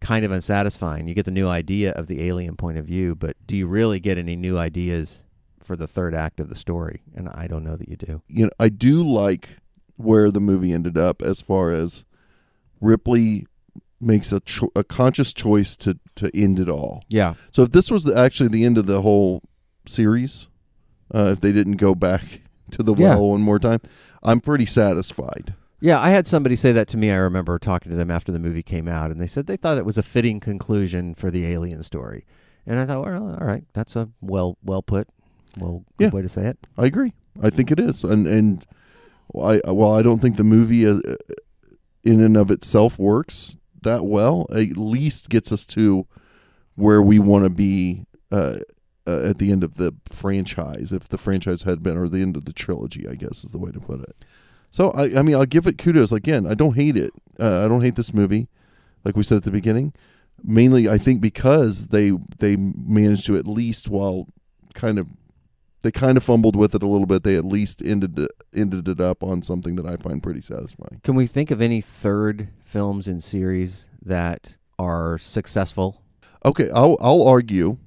[0.00, 1.06] kind of unsatisfying.
[1.06, 4.00] You get the new idea of the alien point of view, but do you really
[4.00, 5.24] get any new ideas
[5.60, 7.02] for the third act of the story?
[7.14, 8.22] And I don't know that you do.
[8.28, 9.58] you know, I do like
[9.96, 12.04] where the movie ended up as far as
[12.80, 13.46] Ripley
[14.02, 17.04] makes a cho- a conscious choice to to end it all.
[17.08, 17.34] Yeah.
[17.50, 19.42] So if this was the, actually the end of the whole
[19.86, 20.48] series,
[21.14, 22.42] uh, if they didn't go back
[22.72, 23.14] to the Yeah.
[23.16, 23.80] well one more time,
[24.22, 25.54] I'm pretty satisfied.
[25.80, 27.10] Yeah, I had somebody say that to me.
[27.10, 29.78] I remember talking to them after the movie came out, and they said they thought
[29.78, 32.24] it was a fitting conclusion for the alien story.
[32.64, 35.08] And I thought, well, all right, that's a well well put,
[35.58, 36.16] well good Yeah.
[36.16, 36.58] way to say it.
[36.78, 37.14] I agree.
[37.42, 38.64] I think it is, and and
[39.34, 41.00] I well, I don't think the movie uh,
[42.04, 44.46] in and of itself works that well.
[44.50, 46.06] At least gets us to
[46.74, 48.60] where we want to be uh,
[49.06, 52.36] uh, at the end of the franchise, if the franchise had been, or the end
[52.36, 54.24] of the trilogy, I guess is the way to put it.
[54.70, 56.12] So I, I mean, I'll give it kudos.
[56.12, 57.12] Again, I don't hate it.
[57.38, 58.48] Uh, I don't hate this movie,
[59.04, 59.92] like we said at the beginning.
[60.42, 64.28] Mainly, I think because they they managed to at least while
[64.74, 65.08] kind of
[65.82, 67.22] they kind of fumbled with it a little bit.
[67.22, 71.00] They at least ended it, ended it up on something that I find pretty satisfying.
[71.04, 76.02] Can we think of any third films in series that are successful?
[76.44, 77.78] Okay, I'll I'll argue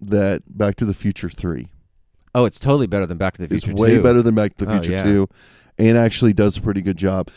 [0.00, 1.68] that Back to the Future three
[2.36, 3.70] Oh, it's totally better than Back to the Future.
[3.70, 4.02] It's way 2.
[4.02, 5.02] better than Back to the Oh, Future yeah.
[5.04, 5.28] two,
[5.78, 7.30] and actually does a pretty good job.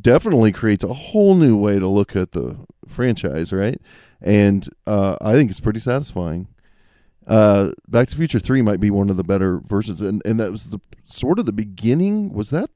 [0.00, 3.80] Definitely creates a whole new way to look at the franchise, right?
[4.20, 6.48] And uh, I think it's pretty satisfying.
[7.26, 10.50] Uh, Back to Future three might be one of the better versions, and and that
[10.50, 12.32] was the sort of the beginning.
[12.32, 12.70] Was that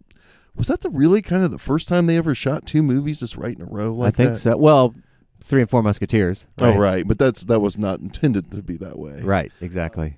[0.54, 3.36] was that the really kind of the first time they ever shot two movies just
[3.36, 4.38] right in a row like I think that?
[4.38, 4.56] so.
[4.56, 4.94] Well,
[5.40, 6.46] Three and Four Musketeers.
[6.58, 9.20] Oh, right, but that's that was not intended to be that way.
[9.22, 10.16] Right, exactly.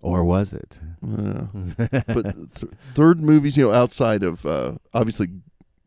[0.00, 0.80] Or was it?
[1.02, 1.46] Uh,
[2.06, 5.30] but th- third movies, you know, outside of uh, obviously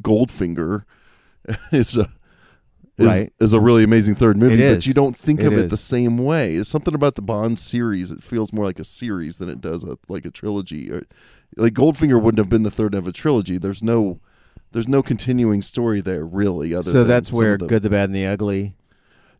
[0.01, 0.83] Goldfinger,
[1.71, 2.09] is a
[3.01, 3.33] is, Right.
[3.39, 4.55] is a really amazing third movie.
[4.55, 4.87] It But is.
[4.87, 5.71] you don't think It of it is.
[5.71, 6.55] the same way.
[6.55, 8.11] It's something about the Bond series.
[8.11, 10.91] It feels more like a series than it does a, like a trilogy.
[10.91, 11.03] Or,
[11.57, 13.57] like Goldfinger wouldn't have been the third of a trilogy.
[13.57, 14.19] There's no
[14.71, 16.73] there's no continuing story there really.
[16.75, 18.75] Other so that's where the, Good, the Bad, and the Ugly.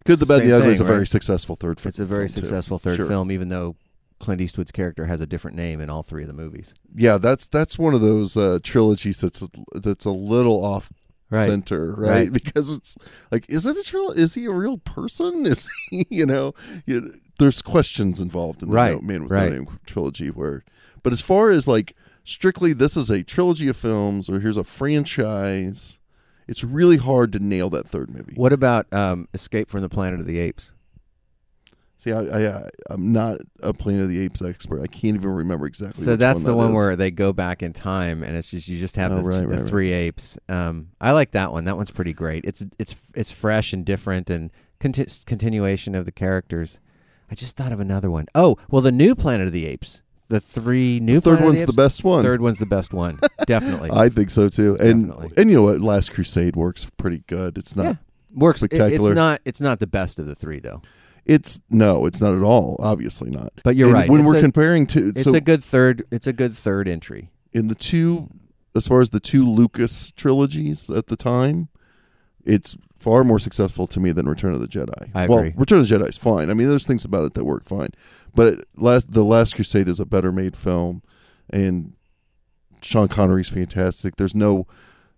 [0.06, 1.80] Good, the Bad, and the Ugly is a thing, very successful third.
[1.80, 2.46] fi- It's a very film, too.
[2.48, 3.06] successful third Sure.
[3.06, 3.76] film, even though
[4.20, 6.74] Clint Eastwood's character has a different name in all three of the movies.
[6.96, 9.44] Yeah, that's that's one of those uh, trilogies that's
[9.76, 10.90] that's a little off
[11.30, 11.48] Right.
[11.48, 12.10] center, right?
[12.10, 12.34] Right.
[12.40, 12.98] Because it's
[13.32, 15.46] like, is it a tril- Is he a real person?
[15.48, 16.54] Is he, you know,
[16.86, 19.50] you, there's questions involved in the Right, Man with right.
[19.50, 20.30] No Name trilogy.
[20.30, 20.64] Where,
[21.04, 24.64] but as far as like strictly, this is a trilogy of films, or here's a
[24.64, 26.00] franchise.
[26.48, 28.34] It's really hard to nail that third movie.
[28.36, 30.74] What about um, Escape from the Planet of the Apes?
[32.02, 34.82] See, I, I, I'm not a Planet of the Apes expert.
[34.82, 36.06] I can't even remember exactly.
[36.06, 36.76] So that's the that one is.
[36.76, 39.42] where they go back in time, and it's just you just have Oh, the, right,
[39.42, 39.68] the right, right.
[39.70, 40.40] three apes.
[40.48, 41.66] Um, I like that one.
[41.66, 42.46] That one's pretty great.
[42.46, 46.80] It's it's it's fresh and different, and conti- continuation of the characters.
[47.30, 48.28] I just thought of another one.
[48.34, 50.02] Oh, well, the new Planet of the Apes.
[50.30, 52.24] The three new the third Planet one's the, the, best one.
[52.24, 53.90] Third one's the best one, definitely.
[53.92, 54.78] I think so too.
[54.80, 55.30] And Definitely.
[55.36, 55.82] and you know what?
[55.82, 57.58] Last Crusade works pretty good.
[57.58, 57.84] It's not.
[57.86, 57.94] yeah,
[58.34, 58.58] works.
[58.62, 59.10] it- spectacular.
[59.10, 59.42] it's not.
[59.44, 60.82] It's not the best of the three, though.
[61.30, 62.76] It's no, it's not at all.
[62.80, 63.54] Obviously not.
[63.64, 64.10] But you're And right.
[64.10, 66.04] When It's we're a- comparing to, It's so a good third.
[66.12, 67.30] It's a good third entry.
[67.54, 68.30] in the two,
[68.76, 71.70] as far as the two Lucas trilogies at the time,
[72.44, 75.10] it's far more successful to me than Return of the Jedi.
[75.16, 75.54] I Well, agree.
[75.56, 76.50] Return of the Jedi is fine.
[76.50, 77.90] I mean, there's things about it that work fine,
[78.36, 81.02] but last the Last Crusade is a better made film,
[81.50, 81.94] and
[82.82, 84.16] Sean Connery's fantastic.
[84.16, 84.66] There's no.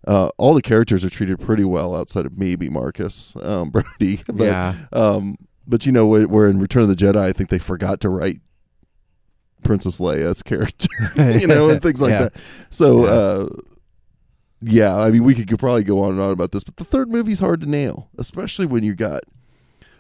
[0.08, 4.22] Uh, all the characters are treated pretty well outside of maybe Marcus um, Brody.
[4.26, 4.74] But, yeah.
[4.92, 5.38] Um,
[5.68, 8.42] but you know, where, in Return of the Jedi, I think they forgot to write
[9.64, 10.90] Princess Leia's character,
[11.40, 12.24] you know, and things like Yeah.
[12.30, 12.34] that.
[12.70, 13.12] So, Yeah.
[13.12, 13.48] uh,
[14.64, 16.84] yeah, I mean, we could, could probably go on and on about this, but the
[16.84, 19.22] third movie's hard to nail, especially when you got,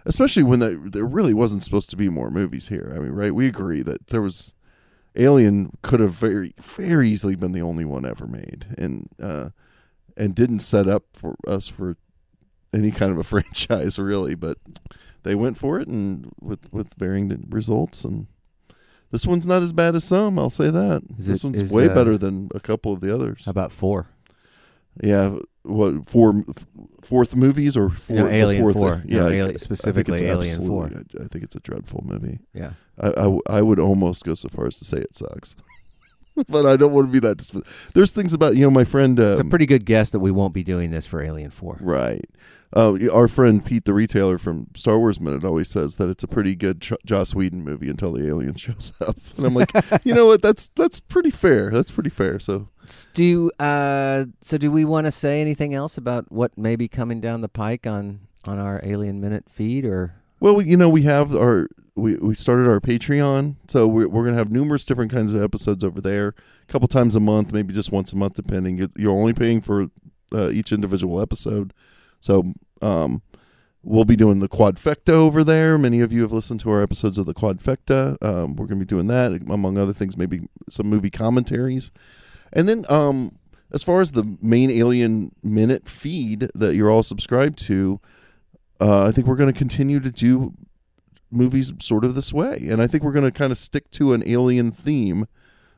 [0.05, 2.91] especially when the, there really wasn't supposed to be more movies here.
[2.95, 3.34] I mean, right?
[3.34, 4.53] We agree that there was
[5.16, 9.49] Alien could have very, very easily been the only one ever made, and uh,
[10.16, 11.97] and didn't set up for us for
[12.74, 14.57] any kind of a franchise really, but
[15.24, 18.28] they went for it and with with varying results and.
[19.13, 20.39] This one's not as bad as some.
[20.39, 21.01] I'll say that.
[21.17, 23.43] Is this it- one's is, way uh, better than a couple of the others.
[23.43, 24.07] How about four?
[25.03, 26.45] Yeah, what four
[27.01, 28.15] fourth movies or four?
[28.15, 29.03] No, Alien fourth, Four.
[29.05, 32.39] Yeah, No, I- Alien- specifically Alien absolutely- I, I think it's a dreadful movie.
[32.53, 32.72] Yeah.
[33.01, 35.57] I I would almost go so far as to say it sucks,
[36.47, 37.39] but I don't want to be that.
[37.39, 39.19] Disp- There's things about you know my friend.
[39.19, 41.80] Um, It's a pretty good guess that we won't be doing this for Alien Four.
[41.82, 42.24] Right.
[42.76, 46.28] Uh, our friend Pete, the retailer from Star Wars Minute, always says that it's a
[46.28, 49.72] pretty good Ch- Joss Whedon movie until the alien shows up, and I'm like,
[50.05, 50.41] you know what?
[50.41, 51.69] That's that's pretty fair.
[51.69, 52.39] That's pretty fair.
[52.39, 52.69] So
[53.13, 54.57] Do uh, so?
[54.57, 57.86] Do we want to say anything else about what may be coming down the pike
[57.86, 59.84] on on our Alien Minute feed?
[59.86, 64.07] Or Well, we- you know, we have our we, we started our Patreon, so we're,
[64.07, 66.30] we're gonna have numerous different kinds of episodes over there,
[66.69, 68.78] a couple times a month, maybe just once a month, depending.
[68.78, 69.88] You're, you're only paying for
[70.34, 71.74] uh, each individual episode,
[72.22, 73.22] so um,
[73.84, 75.78] we'll be doing the Quadfecta over there.
[75.78, 78.15] Many of you have listened to our episodes of the Quadfecta.
[78.24, 81.91] Um, we're gonna be doing that, among other things, maybe some movie commentaries,
[82.53, 83.38] and then um,
[83.74, 87.99] as far as the main Alien Minute feed that you're all subscribed to.
[88.80, 90.55] Uh, I think we're going to continue to do
[91.30, 94.13] movies sort of this way, and I think we're going to kind of stick to
[94.13, 95.28] an alien theme,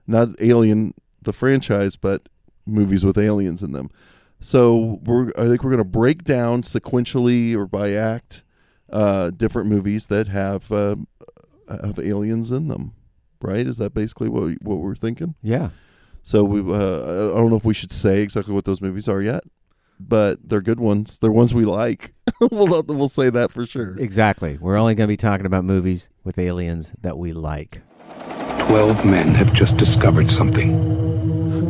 [0.08, 2.28] not Alien the franchise, but
[2.66, 3.90] movies with aliens in them.
[4.44, 8.44] So we're I think we're going to break down sequentially or by act
[8.92, 10.98] uh, different movies that have uh,
[11.70, 12.94] have aliens in them.
[13.42, 13.66] Right?
[13.66, 15.36] Is that basically what we, what we're thinking?
[15.42, 15.70] yeah,
[16.24, 19.22] So we uh, I don't know if we should say exactly what those movies are
[19.22, 19.44] yet,
[19.98, 21.18] but they're good ones.
[21.18, 22.14] They're ones we like.
[22.52, 23.96] we'll we'll say that for sure.
[23.98, 24.58] exactly.
[24.60, 27.82] We're only going to be talking about movies with aliens that we like.
[28.60, 31.13] Twelve men have just discovered something.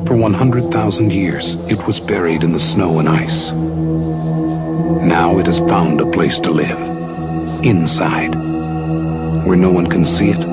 [0.05, 3.51] For 100,000 years, it was buried in the snow and ice.
[3.53, 6.77] Now it has found a place to live.
[7.65, 8.35] Inside.
[9.45, 10.43] Where no one can see it,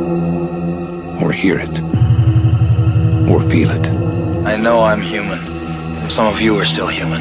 [1.20, 1.80] or hear it,
[3.28, 3.86] or feel it.
[4.46, 5.40] I know I'm human.
[6.08, 7.20] Some of you are still human.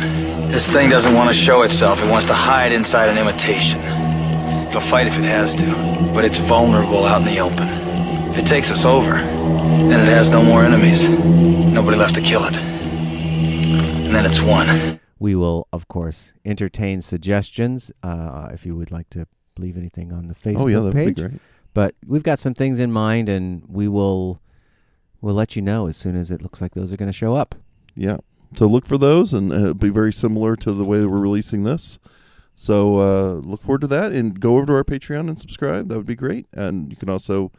[0.50, 2.02] This thing doesn't want to show itself.
[2.04, 3.82] It wants to hide inside an imitation.
[4.70, 5.66] It'll fight if it has to,
[6.14, 7.68] but it's vulnerable out in the open.
[8.30, 9.18] If it takes us over,
[9.90, 11.10] then it has no more enemies.
[11.10, 12.56] Nobody left to kill it.
[12.56, 15.00] And then it's won.
[15.20, 20.28] We will, of course, entertain suggestions uh, if you would like to leave anything on
[20.28, 21.16] the Facebook oh yeah, that'd page.
[21.16, 21.42] be great.
[21.74, 24.42] But we've got some things in mind, and we will
[25.22, 27.36] we'll let you know as soon as it looks like those are going to show
[27.36, 27.56] up.
[27.96, 28.18] Yeah.
[28.56, 31.20] So look for those, and uh, it'll be very similar to the way that we're
[31.20, 32.00] releasing this.
[32.56, 35.90] So uh, look forward to that, and go over to our Patreon and subscribe.
[35.90, 36.48] That would be great.
[36.54, 37.52] And you can also,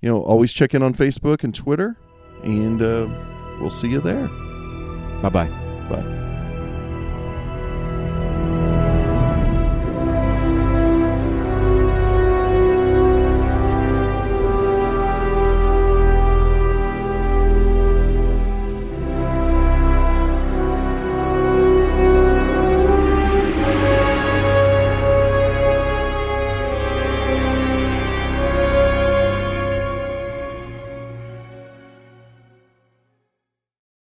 [0.00, 1.96] you know, always check in on Facebook and Twitter,
[2.42, 3.08] and uh,
[3.60, 4.28] we'll see you there.
[5.22, 5.48] Bye bye.
[5.88, 6.19] Bye.